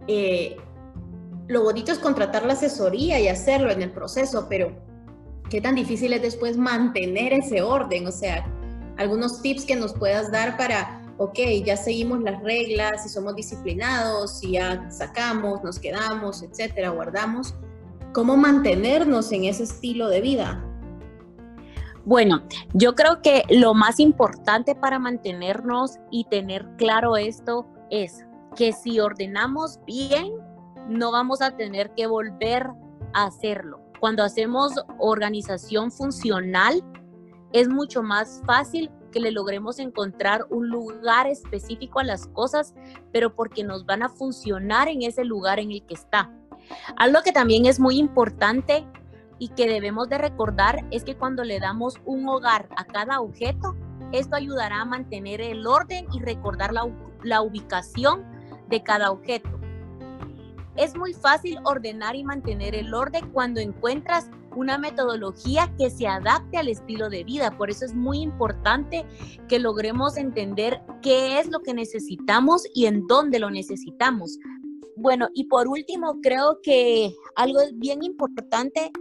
Eh, 0.08 0.58
lo 1.48 1.64
bonito 1.64 1.94
es 1.94 2.00
contratar 2.00 2.46
la 2.46 2.54
asesoría 2.54 3.20
y 3.22 3.30
hacerlo 3.30 3.72
en 3.72 3.82
el 3.82 3.92
proceso, 3.92 4.48
pero 4.50 4.74
¿qué 5.50 5.62
tan 5.62 5.76
difícil 5.76 6.12
es 6.12 6.22
después 6.22 6.58
mantener 6.58 7.32
ese 7.32 7.62
orden? 7.62 8.06
O 8.06 8.12
sea, 8.12 8.46
algunos 8.98 9.42
tips 9.42 9.66
que 9.66 9.78
nos 9.78 9.94
puedas 9.94 10.30
dar 10.30 10.58
para, 10.58 11.02
ok, 11.18 11.40
ya 11.64 11.78
seguimos 11.78 12.22
las 12.22 12.42
reglas, 12.44 13.04
si 13.04 13.10
somos 13.10 13.36
disciplinados, 13.36 14.40
si 14.40 14.52
ya 14.52 14.92
sacamos, 14.92 15.64
nos 15.64 15.80
quedamos, 15.80 16.44
etcétera, 16.44 16.90
guardamos. 16.90 17.54
¿Cómo 18.14 18.36
mantenernos 18.36 19.32
en 19.32 19.46
ese 19.46 19.64
estilo 19.64 20.10
de 20.10 20.20
vida? 20.20 20.71
Bueno, 22.06 22.42
yo 22.74 22.96
creo 22.96 23.22
que 23.22 23.44
lo 23.50 23.74
más 23.74 24.00
importante 24.00 24.74
para 24.74 24.98
mantenernos 24.98 26.00
y 26.10 26.24
tener 26.26 26.68
claro 26.78 27.16
esto 27.16 27.68
es 27.90 28.26
que 28.56 28.74
si 28.74 29.00
ordenamos 29.00 29.80
bien, 29.86 30.34
no 30.88 31.12
vamos 31.12 31.42
a 31.42 31.56
tener 31.56 31.92
que 31.92 32.08
volver 32.08 32.68
a 33.14 33.26
hacerlo. 33.26 33.80
Cuando 34.00 34.24
hacemos 34.24 34.74
organización 34.98 35.92
funcional, 35.92 36.84
es 37.54 37.70
mucho 37.70 38.02
más 38.02 38.42
fácil 38.48 38.90
que 39.12 39.20
le 39.20 39.32
logremos 39.32 39.78
encontrar 39.78 40.48
un 40.50 40.70
lugar 40.70 41.28
específico 41.28 42.00
a 42.00 42.04
las 42.04 42.26
cosas, 42.28 42.74
pero 43.12 43.36
porque 43.36 43.64
nos 43.64 43.86
van 43.86 44.02
a 44.02 44.10
funcionar 44.10 44.88
en 44.88 45.04
ese 45.04 45.24
lugar 45.24 45.60
en 45.60 45.72
el 45.72 45.86
que 45.86 45.94
está. 45.94 46.32
Algo 46.96 47.22
que 47.24 47.32
también 47.32 47.66
es 47.66 47.80
muy 47.80 47.98
importante 47.98 48.86
y 49.42 49.48
que 49.48 49.68
debemos 49.68 50.08
de 50.08 50.20
recordar 50.20 50.86
es 50.92 51.04
que 51.04 51.16
cuando 51.16 51.44
le 51.44 51.60
damos 51.60 51.96
un 52.06 52.30
hogar 52.30 52.70
a 52.78 52.86
cada 52.86 53.22
objeto, 53.22 53.76
esto 54.12 54.36
ayudará 54.36 54.82
a 54.82 54.86
mantener 54.86 55.42
el 55.42 55.66
orden 55.66 56.06
y 56.14 56.20
recordar 56.20 56.72
la, 56.72 56.88
la 57.24 57.42
ubicación 57.42 58.24
de 58.70 58.84
cada 58.84 59.10
objeto. 59.10 59.50
Es 60.76 60.96
muy 60.96 61.14
fácil 61.16 61.58
ordenar 61.64 62.16
y 62.16 62.24
mantener 62.24 62.76
el 62.76 62.94
orden 62.94 63.32
cuando 63.32 63.60
encuentras 63.60 64.30
una 64.56 64.78
metodología 64.78 65.74
que 65.76 65.90
se 65.90 66.06
adapte 66.06 66.60
al 66.60 66.68
estilo 66.68 67.10
de 67.10 67.24
vida. 67.24 67.58
Por 67.58 67.72
eso 67.72 67.84
es 67.84 67.96
muy 67.96 68.20
importante 68.20 69.08
que 69.48 69.58
logremos 69.58 70.18
entender 70.18 70.84
qué 71.02 71.40
es 71.40 71.50
lo 71.50 71.62
que 71.62 71.74
necesitamos 71.74 72.62
y 72.76 72.86
en 72.86 73.08
dónde 73.08 73.40
lo 73.40 73.50
necesitamos. 73.50 74.38
Bueno, 74.98 75.30
y 75.34 75.46
por 75.46 75.68
último, 75.68 76.20
creo 76.22 76.60
que 76.62 77.16
algo 77.36 77.60
bien 77.74 78.04
importante 78.04 78.92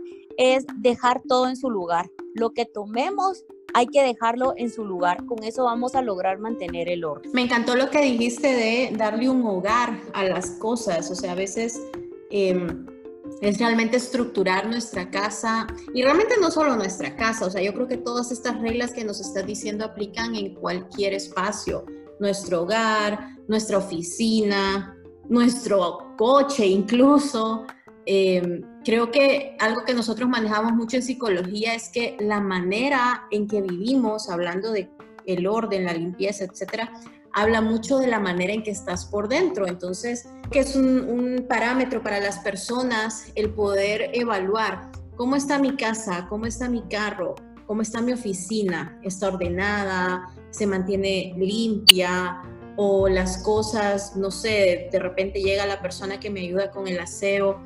es 0.41 0.65
dejar 0.79 1.21
todo 1.29 1.49
en 1.49 1.57
su 1.57 1.71
lugar. 1.71 2.11
Lo 2.35 2.55
que 2.55 2.65
tomemos 2.65 3.45
hay 3.75 3.87
que 3.87 4.03
dejarlo 4.03 4.55
en 4.57 4.71
su 4.71 4.87
lugar. 4.87 5.27
Con 5.27 5.45
eso 5.45 5.65
vamos 5.65 5.95
a 5.95 6.01
lograr 6.01 6.39
mantener 6.39 6.89
el 6.89 7.05
orden. 7.05 7.31
Me 7.35 7.43
encantó 7.43 7.77
lo 7.77 7.91
que 7.91 8.01
dijiste 8.01 8.49
de 8.49 8.91
darle 8.97 9.29
un 9.29 9.47
hogar 9.47 10.01
a 10.15 10.25
las 10.25 10.53
cosas. 10.53 11.11
O 11.11 11.15
sea, 11.15 11.33
a 11.33 11.35
veces 11.35 11.79
em, 12.31 12.87
es 13.43 13.59
realmente 13.59 13.99
estructurar 13.99 14.67
nuestra 14.67 15.11
casa 15.11 15.67
y 15.93 16.03
realmente 16.03 16.35
no 16.41 16.51
solo 16.51 16.75
nuestra 16.75 17.15
casa. 17.17 17.45
O 17.45 17.51
sea, 17.51 17.61
yo 17.61 17.75
creo 17.75 17.87
que 17.87 17.99
todas 17.99 18.33
estas 18.33 18.59
reglas 18.63 18.93
que 18.93 19.05
nos 19.05 19.21
estás 19.21 19.45
diciendo 19.47 19.85
aplican 19.85 20.35
en 20.35 20.55
cualquier 20.55 21.13
espacio. 21.13 21.85
Nuestro 22.19 22.63
hogar, 22.63 23.37
nuestra 23.47 23.77
oficina, 23.77 24.97
nuestro 25.29 26.15
coche 26.17 26.67
incluso. 26.67 27.67
Em, 28.07 28.63
creo 28.85 29.11
que 29.11 29.57
algo 29.59 29.85
que 29.85 29.95
nosotros 29.95 30.29
manejamos 30.29 30.73
mucho 30.73 30.97
en 30.97 31.03
psicología 31.03 31.75
es 31.75 31.91
que 31.91 32.17
la 32.19 32.41
manera 32.41 33.27
en 33.31 33.47
que 33.47 33.63
vivimos, 33.63 34.31
hablando 34.31 34.73
de 34.73 34.91
el 35.27 35.47
orden, 35.47 35.85
la 35.85 35.93
limpieza, 35.93 36.45
etcétera, 36.45 36.93
habla 37.33 37.61
mucho 37.61 37.99
de 37.99 38.07
la 38.07 38.19
manera 38.19 38.53
en 38.53 38.63
que 38.63 38.71
estás 38.71 39.05
por 39.05 39.29
dentro. 39.29 39.67
Entonces, 39.67 40.29
que 40.51 40.61
es 40.61 40.75
un, 40.75 41.09
un 41.09 41.47
parámetro 41.49 42.03
para 42.03 42.21
las 42.21 42.39
personas 42.39 43.31
el 43.35 43.51
poder 43.51 44.11
evaluar 44.15 44.91
cómo 45.17 45.37
está 45.37 45.59
mi 45.59 45.77
casa, 45.77 46.27
cómo 46.29 46.47
está 46.47 46.69
mi 46.69 46.83
carro, 46.83 47.35
cómo 47.67 47.83
está 47.83 48.01
mi 48.01 48.13
oficina, 48.13 48.99
está 49.03 49.29
ordenada, 49.29 50.29
se 50.51 50.67
mantiene 50.67 51.35
limpia, 51.37 52.43
o 52.83 53.09
las 53.09 53.43
cosas, 53.43 54.17
no 54.17 54.31
sé, 54.31 54.89
de 54.91 54.99
repente 54.99 55.43
llega 55.43 55.67
la 55.67 55.83
persona 55.83 56.19
que 56.19 56.31
me 56.31 56.41
ayuda 56.41 56.71
con 56.71 56.89
el 56.89 56.99
aseo 56.99 57.61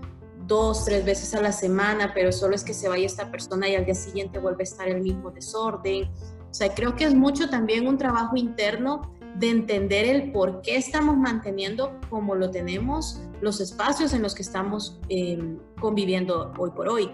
dos, 0.46 0.84
tres 0.84 1.04
veces 1.04 1.34
a 1.34 1.40
la 1.40 1.52
semana, 1.52 2.12
pero 2.14 2.32
solo 2.32 2.54
es 2.54 2.64
que 2.64 2.74
se 2.74 2.88
vaya 2.88 3.06
esta 3.06 3.30
persona 3.30 3.68
y 3.68 3.74
al 3.74 3.84
día 3.84 3.94
siguiente 3.94 4.38
vuelve 4.38 4.62
a 4.62 4.64
estar 4.64 4.88
el 4.88 5.02
mismo 5.02 5.30
desorden. 5.30 6.04
O 6.50 6.54
sea, 6.54 6.74
creo 6.74 6.94
que 6.94 7.04
es 7.04 7.14
mucho 7.14 7.48
también 7.48 7.86
un 7.86 7.98
trabajo 7.98 8.36
interno 8.36 9.14
de 9.36 9.50
entender 9.50 10.06
el 10.06 10.32
por 10.32 10.60
qué 10.62 10.76
estamos 10.76 11.16
manteniendo 11.16 11.98
como 12.08 12.34
lo 12.34 12.50
tenemos 12.50 13.20
los 13.40 13.60
espacios 13.60 14.12
en 14.12 14.22
los 14.22 14.34
que 14.34 14.42
estamos 14.42 15.00
em, 15.08 15.58
conviviendo 15.80 16.52
hoy 16.58 16.70
por 16.70 16.88
hoy. 16.88 17.10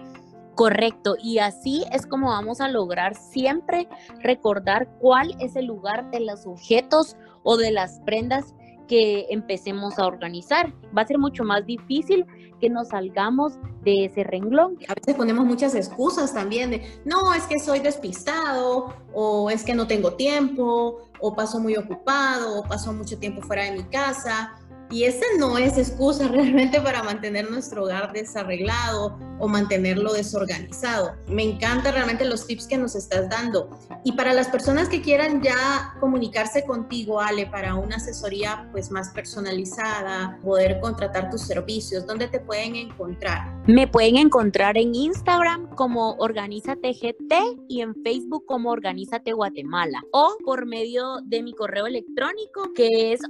Correcto, 0.55 1.15
y 1.21 1.39
así 1.39 1.85
es 1.91 2.05
como 2.05 2.27
vamos 2.27 2.61
a 2.61 2.67
lograr 2.67 3.15
siempre 3.15 3.87
recordar 4.19 4.87
cuál 4.99 5.35
es 5.39 5.55
el 5.55 5.65
lugar 5.65 6.11
de 6.11 6.19
los 6.19 6.45
objetos 6.45 7.15
o 7.43 7.57
de 7.57 7.71
las 7.71 7.99
prendas 8.01 8.53
que 8.91 9.27
empecemos 9.29 9.97
a 9.99 10.05
organizar. 10.05 10.73
Va 10.95 11.03
a 11.03 11.07
ser 11.07 11.17
mucho 11.17 11.45
más 11.45 11.65
difícil 11.65 12.25
que 12.59 12.69
nos 12.69 12.89
salgamos 12.89 13.53
de 13.85 14.03
ese 14.03 14.25
renglón. 14.25 14.77
A 14.89 14.93
veces 14.93 15.15
ponemos 15.15 15.45
muchas 15.45 15.75
excusas 15.75 16.33
también 16.33 16.71
de, 16.71 16.81
no, 17.05 17.33
es 17.33 17.43
que 17.43 17.57
soy 17.57 17.79
despistado, 17.79 18.93
o 19.13 19.49
es 19.49 19.63
que 19.63 19.75
no 19.75 19.87
tengo 19.87 20.15
tiempo, 20.15 21.09
o 21.21 21.33
paso 21.33 21.61
muy 21.61 21.77
ocupado, 21.77 22.59
o 22.59 22.63
paso 22.63 22.91
mucho 22.91 23.17
tiempo 23.17 23.41
fuera 23.41 23.63
de 23.63 23.71
mi 23.71 23.83
casa. 23.83 24.60
Y 24.91 25.05
esa 25.05 25.25
no 25.39 25.57
es 25.57 25.77
excusa 25.77 26.27
realmente 26.27 26.81
para 26.81 27.01
mantener 27.01 27.49
nuestro 27.49 27.83
hogar 27.83 28.11
desarreglado 28.11 29.17
o 29.39 29.47
mantenerlo 29.47 30.13
desorganizado. 30.13 31.13
Me 31.27 31.43
encantan 31.43 31.93
realmente 31.93 32.25
los 32.25 32.45
tips 32.45 32.67
que 32.67 32.77
nos 32.77 32.95
estás 32.95 33.29
dando. 33.29 33.69
Y 34.03 34.11
para 34.11 34.33
las 34.33 34.49
personas 34.49 34.89
que 34.89 35.01
quieran 35.01 35.41
ya 35.41 35.95
comunicarse 35.99 36.65
contigo, 36.65 37.21
Ale, 37.21 37.47
para 37.47 37.75
una 37.75 37.95
asesoría 37.95 38.67
pues 38.71 38.91
más 38.91 39.09
personalizada, 39.09 40.37
poder 40.43 40.79
contratar 40.79 41.29
tus 41.29 41.41
servicios, 41.41 42.05
¿dónde 42.05 42.27
te 42.27 42.39
pueden 42.39 42.75
encontrar? 42.75 43.61
Me 43.67 43.87
pueden 43.87 44.17
encontrar 44.17 44.77
en 44.77 44.93
Instagram 44.93 45.69
como 45.75 46.15
Organízate 46.17 46.93
GT 46.93 47.33
y 47.67 47.81
en 47.81 47.95
Facebook 48.03 48.45
como 48.45 48.71
Organízate 48.71 49.33
Guatemala 49.33 50.01
o 50.11 50.35
por 50.43 50.65
medio 50.65 51.21
de 51.23 51.41
mi 51.41 51.53
correo 51.53 51.87
electrónico 51.87 52.73
que 52.75 53.13
es 53.13 53.21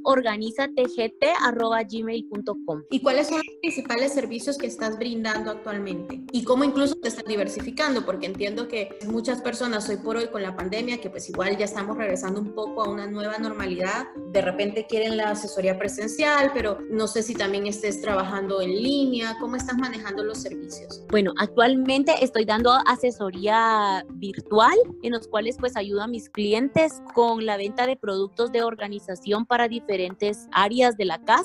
organízategt.gmail.com. 1.51 2.83
¿Y 2.89 3.01
cuáles 3.01 3.27
son 3.27 3.37
los 3.37 3.55
principales 3.61 4.13
servicios 4.13 4.57
que 4.57 4.67
estás 4.67 4.97
brindando 4.97 5.51
actualmente? 5.51 6.21
y 6.31 6.43
cómo 6.43 6.63
incluso 6.63 6.95
te 6.95 7.09
estás 7.09 7.25
diversificando, 7.25 8.05
porque 8.05 8.25
entiendo 8.25 8.67
que 8.67 8.97
muchas 9.07 9.41
personas 9.41 9.87
hoy 9.89 9.97
por 9.97 10.17
hoy 10.17 10.27
con 10.27 10.41
la 10.41 10.55
pandemia, 10.55 10.99
que 10.99 11.09
pues 11.09 11.29
igual 11.29 11.57
ya 11.57 11.65
estamos 11.65 11.97
regresando 11.97 12.39
un 12.39 12.53
poco 12.53 12.83
a 12.83 12.89
una 12.89 13.07
nueva 13.07 13.37
normalidad, 13.37 14.07
de 14.31 14.41
repente 14.41 14.85
quieren 14.87 15.17
la 15.17 15.31
asesoría 15.31 15.77
presencial, 15.77 16.51
pero 16.53 16.79
no 16.89 17.07
sé 17.07 17.23
si 17.23 17.33
también 17.33 17.67
estés 17.67 18.01
trabajando 18.01 18.61
en 18.61 18.81
línea, 18.81 19.37
¿cómo 19.39 19.55
estás 19.55 19.77
manejando 19.77 20.23
los 20.23 20.41
servicios? 20.41 21.03
Bueno, 21.09 21.33
actualmente 21.37 22.13
estoy 22.21 22.45
dando 22.45 22.71
asesoría 22.87 24.05
virtual 24.11 24.75
en 25.03 25.13
los 25.13 25.27
cuales 25.27 25.57
pues 25.59 25.75
ayudo 25.75 26.01
a 26.01 26.07
mis 26.07 26.29
clientes 26.29 27.01
con 27.13 27.45
la 27.45 27.57
venta 27.57 27.87
de 27.87 27.97
productos 27.97 28.51
de 28.51 28.63
organización 28.63 29.45
para 29.45 29.67
diferentes 29.67 30.47
áreas 30.51 30.97
de 30.97 31.05
la 31.05 31.19
casa. 31.23 31.40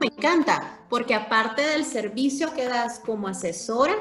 Me 0.00 0.06
encanta, 0.06 0.80
porque 0.88 1.14
aparte 1.14 1.62
del 1.62 1.84
servicio 1.84 2.52
que 2.54 2.66
das 2.66 3.00
como 3.00 3.28
asesora, 3.28 3.94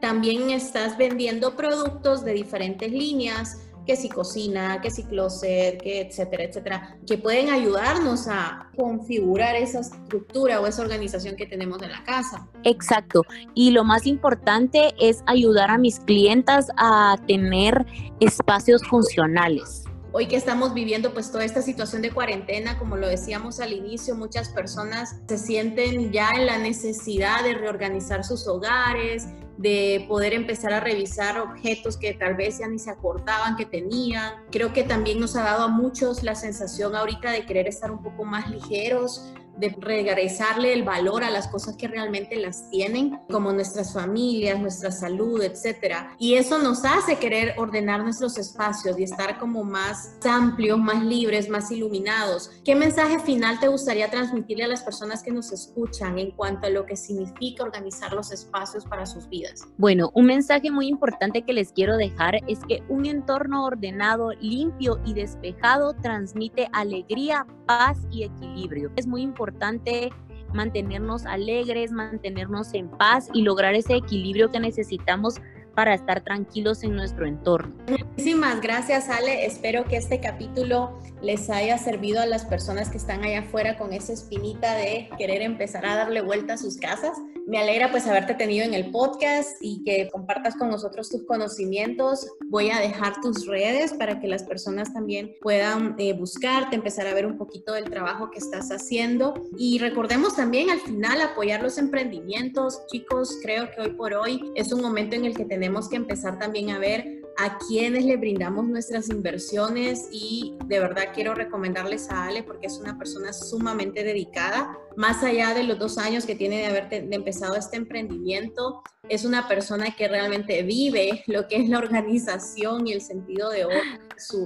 también 0.00 0.50
estás 0.50 0.96
vendiendo 0.98 1.56
productos 1.56 2.24
de 2.24 2.32
diferentes 2.32 2.90
líneas 2.90 3.58
que 3.86 3.96
si 3.96 4.08
cocina, 4.08 4.80
que 4.80 4.90
si 4.90 5.04
closet, 5.04 5.80
que 5.82 6.02
etcétera, 6.02 6.44
etcétera, 6.44 6.96
que 7.06 7.18
pueden 7.18 7.50
ayudarnos 7.50 8.28
a 8.28 8.70
configurar 8.76 9.56
esa 9.56 9.80
estructura 9.80 10.60
o 10.60 10.66
esa 10.66 10.82
organización 10.82 11.36
que 11.36 11.46
tenemos 11.46 11.82
en 11.82 11.90
la 11.90 12.04
casa. 12.04 12.48
Exacto. 12.64 13.22
Y 13.54 13.70
lo 13.70 13.84
más 13.84 14.06
importante 14.06 14.94
es 15.00 15.22
ayudar 15.26 15.70
a 15.70 15.78
mis 15.78 15.98
clientas 16.00 16.68
a 16.76 17.16
tener 17.26 17.84
espacios 18.20 18.82
funcionales 18.86 19.84
hoy 20.12 20.26
que 20.28 20.36
estamos 20.36 20.74
viviendo 20.74 21.14
pues 21.14 21.32
toda 21.32 21.44
esta 21.44 21.62
situación 21.62 22.02
de 22.02 22.10
cuarentena, 22.10 22.78
como 22.78 22.96
lo 22.96 23.08
decíamos 23.08 23.60
al 23.60 23.72
inicio, 23.72 24.14
muchas 24.14 24.50
personas 24.50 25.20
se 25.26 25.38
sienten 25.38 26.12
ya 26.12 26.30
en 26.30 26.46
la 26.46 26.58
necesidad 26.58 27.42
de 27.42 27.54
reorganizar 27.54 28.24
sus 28.24 28.46
hogares, 28.46 29.26
de 29.56 30.04
poder 30.08 30.34
empezar 30.34 30.72
a 30.72 30.80
revisar 30.80 31.38
objetos 31.38 31.96
que 31.96 32.14
tal 32.14 32.34
vez 32.34 32.58
ya 32.58 32.68
ni 32.68 32.78
se 32.78 32.90
acordaban 32.90 33.56
que 33.56 33.64
tenían. 33.64 34.34
Creo 34.50 34.72
que 34.72 34.82
también 34.82 35.20
nos 35.20 35.36
ha 35.36 35.42
dado 35.42 35.64
a 35.64 35.68
muchos 35.68 36.22
la 36.22 36.34
sensación 36.34 36.94
ahorita 36.96 37.30
de 37.30 37.46
querer 37.46 37.68
estar 37.68 37.90
un 37.90 38.02
poco 38.02 38.24
más 38.24 38.50
ligeros, 38.50 39.32
de 39.56 39.74
regresarle 39.78 40.72
el 40.72 40.82
valor 40.82 41.24
a 41.24 41.30
las 41.30 41.48
cosas 41.48 41.76
que 41.76 41.88
realmente 41.88 42.36
las 42.36 42.68
tienen, 42.70 43.20
como 43.30 43.52
nuestras 43.52 43.92
familias, 43.92 44.58
nuestra 44.58 44.90
salud, 44.90 45.42
etcétera. 45.42 46.14
Y 46.18 46.34
eso 46.34 46.58
nos 46.58 46.84
hace 46.84 47.16
querer 47.16 47.54
ordenar 47.58 48.02
nuestros 48.02 48.38
espacios 48.38 48.98
y 48.98 49.04
estar 49.04 49.38
como 49.38 49.64
más 49.64 50.16
amplios, 50.24 50.78
más 50.78 51.04
libres, 51.04 51.48
más 51.48 51.70
iluminados. 51.70 52.50
¿Qué 52.64 52.74
mensaje 52.74 53.18
final 53.20 53.60
te 53.60 53.68
gustaría 53.68 54.10
transmitirle 54.10 54.64
a 54.64 54.68
las 54.68 54.82
personas 54.82 55.22
que 55.22 55.30
nos 55.30 55.52
escuchan 55.52 56.18
en 56.18 56.30
cuanto 56.32 56.66
a 56.66 56.70
lo 56.70 56.86
que 56.86 56.96
significa 56.96 57.62
organizar 57.62 58.12
los 58.12 58.32
espacios 58.32 58.84
para 58.86 59.06
sus 59.06 59.28
vidas? 59.28 59.62
Bueno, 59.76 60.10
un 60.14 60.26
mensaje 60.26 60.70
muy 60.70 60.88
importante 60.88 61.42
que 61.42 61.52
les 61.52 61.72
quiero 61.72 61.96
dejar 61.96 62.36
es 62.48 62.58
que 62.66 62.82
un 62.88 63.06
entorno 63.06 63.64
ordenado, 63.64 64.32
limpio 64.40 65.00
y 65.04 65.14
despejado 65.14 65.94
transmite 65.94 66.68
alegría, 66.72 67.46
paz 67.66 67.98
y 68.10 68.24
equilibrio. 68.24 68.90
Es 68.96 69.06
muy 69.06 69.22
importante 69.22 69.41
importante 69.42 70.12
mantenernos 70.54 71.26
alegres, 71.26 71.90
mantenernos 71.90 72.74
en 72.74 72.88
paz 72.88 73.28
y 73.34 73.42
lograr 73.42 73.74
ese 73.74 73.96
equilibrio 73.96 74.52
que 74.52 74.60
necesitamos 74.60 75.40
para 75.74 75.94
estar 75.94 76.20
tranquilos 76.20 76.84
en 76.84 76.94
nuestro 76.94 77.26
entorno. 77.26 77.74
Muchísimas 77.88 78.60
gracias 78.60 79.08
Ale, 79.08 79.46
espero 79.46 79.84
que 79.84 79.96
este 79.96 80.20
capítulo 80.20 80.96
les 81.22 81.48
haya 81.50 81.78
servido 81.78 82.20
a 82.20 82.26
las 82.26 82.44
personas 82.44 82.90
que 82.90 82.98
están 82.98 83.24
allá 83.24 83.40
afuera 83.40 83.78
con 83.78 83.92
esa 83.92 84.12
espinita 84.12 84.76
de 84.76 85.08
querer 85.18 85.42
empezar 85.42 85.86
a 85.86 85.96
darle 85.96 86.20
vuelta 86.20 86.54
a 86.54 86.58
sus 86.58 86.76
casas. 86.76 87.16
Me 87.46 87.58
alegra 87.58 87.90
pues 87.90 88.06
haberte 88.06 88.34
tenido 88.34 88.64
en 88.64 88.72
el 88.72 88.90
podcast 88.90 89.56
y 89.60 89.82
que 89.82 90.08
compartas 90.10 90.54
con 90.56 90.70
nosotros 90.70 91.08
tus 91.08 91.24
conocimientos. 91.24 92.26
Voy 92.46 92.70
a 92.70 92.78
dejar 92.78 93.20
tus 93.20 93.46
redes 93.46 93.92
para 93.94 94.20
que 94.20 94.28
las 94.28 94.44
personas 94.44 94.92
también 94.92 95.34
puedan 95.40 95.96
eh, 95.98 96.12
buscarte, 96.12 96.76
empezar 96.76 97.06
a 97.06 97.14
ver 97.14 97.26
un 97.26 97.36
poquito 97.36 97.72
del 97.72 97.84
trabajo 97.90 98.30
que 98.30 98.38
estás 98.38 98.70
haciendo. 98.70 99.34
Y 99.58 99.78
recordemos 99.78 100.36
también 100.36 100.70
al 100.70 100.80
final 100.80 101.20
apoyar 101.20 101.62
los 101.62 101.78
emprendimientos. 101.78 102.86
Chicos, 102.86 103.38
creo 103.42 103.70
que 103.70 103.80
hoy 103.80 103.90
por 103.90 104.14
hoy 104.14 104.52
es 104.54 104.72
un 104.72 104.80
momento 104.80 105.16
en 105.16 105.24
el 105.24 105.36
que 105.36 105.44
tenemos 105.44 105.88
que 105.88 105.96
empezar 105.96 106.38
también 106.38 106.70
a 106.70 106.78
ver 106.78 107.22
a 107.38 107.58
quienes 107.58 108.04
le 108.04 108.16
brindamos 108.16 108.66
nuestras 108.66 109.08
inversiones 109.08 110.08
y 110.10 110.54
de 110.66 110.78
verdad 110.78 111.08
quiero 111.14 111.34
recomendarles 111.34 112.10
a 112.10 112.24
Ale 112.24 112.42
porque 112.42 112.66
es 112.66 112.78
una 112.78 112.98
persona 112.98 113.32
sumamente 113.32 114.04
dedicada. 114.04 114.78
Más 114.96 115.22
allá 115.22 115.54
de 115.54 115.64
los 115.64 115.78
dos 115.78 115.98
años 115.98 116.26
que 116.26 116.34
tiene 116.34 116.58
de 116.58 116.66
haber 116.66 116.88
empezado 117.12 117.56
este 117.56 117.76
emprendimiento, 117.76 118.82
es 119.08 119.24
una 119.24 119.48
persona 119.48 119.90
que 119.96 120.06
realmente 120.06 120.62
vive 120.62 121.24
lo 121.26 121.48
que 121.48 121.56
es 121.56 121.68
la 121.68 121.78
organización 121.78 122.86
y 122.86 122.92
el 122.92 123.00
sentido 123.00 123.50
de 123.50 123.64
orden 123.64 124.00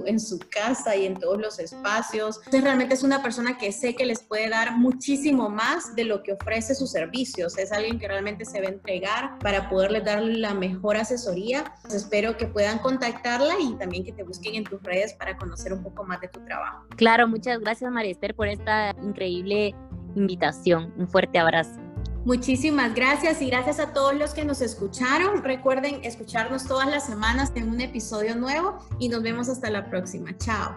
en 0.05 0.19
su, 0.19 0.39
casa 0.49 0.95
y 0.95 1.05
en 1.05 1.13
todos 1.13 1.39
los 1.39 1.59
espacios. 1.59 2.37
Entonces 2.37 2.63
realmente 2.63 2.95
es 2.95 3.03
una 3.03 3.21
persona 3.21 3.57
que 3.57 3.71
sé 3.71 3.95
que 3.95 4.05
les 4.05 4.23
puede 4.23 4.49
dar 4.49 4.77
muchísimo 4.77 5.49
más 5.49 5.95
de 5.95 6.05
lo 6.05 6.23
que 6.23 6.33
ofrece 6.33 6.73
sus 6.73 6.91
servicios. 6.91 7.57
Es 7.57 7.71
alguien 7.71 7.99
que 7.99 8.07
realmente 8.07 8.45
se 8.45 8.59
va 8.59 8.67
a 8.67 8.71
entregar 8.71 9.37
para 9.39 9.69
poderles 9.69 10.05
dar 10.05 10.23
la 10.23 10.53
mejor 10.53 10.97
asesoría. 10.97 11.75
espero 11.93 12.37
que 12.37 12.47
puedan 12.47 12.79
contactarla 12.79 13.53
y 13.59 13.75
también 13.77 14.03
que 14.03 14.13
te 14.13 14.23
busquen 14.23 14.55
en 14.55 14.63
tus 14.63 14.81
redes 14.81 15.13
para 15.13 15.37
conocer 15.37 15.73
un 15.73 15.83
poco 15.83 16.03
más 16.03 16.19
de 16.21 16.29
tu 16.29 16.43
trabajo. 16.45 16.85
Claro, 16.95 17.27
muchas 17.27 17.59
gracias 17.59 17.91
María 17.91 18.11
Esther 18.11 18.33
por 18.33 18.47
esta 18.47 18.95
increíble 19.03 19.75
invitación. 20.17 20.93
Un 20.97 21.07
fuerte 21.07 21.39
abrazo. 21.39 21.79
Muchísimas 22.25 22.93
gracias 22.93 23.41
y 23.41 23.47
gracias 23.47 23.79
a 23.79 23.93
todos 23.93 24.13
los 24.13 24.33
que 24.33 24.43
nos 24.43 24.61
escucharon. 24.61 25.43
Recuerden 25.43 26.03
escucharnos 26.03 26.65
todas 26.65 26.89
las 26.89 27.05
semanas 27.05 27.53
en 27.55 27.69
un 27.69 27.79
episodio 27.79 28.35
nuevo 28.35 28.79
y 28.99 29.07
nos 29.07 29.23
vemos 29.23 29.47
hasta 29.47 29.69
la 29.69 29.89
próxima. 29.89 30.35
Chao. 30.37 30.75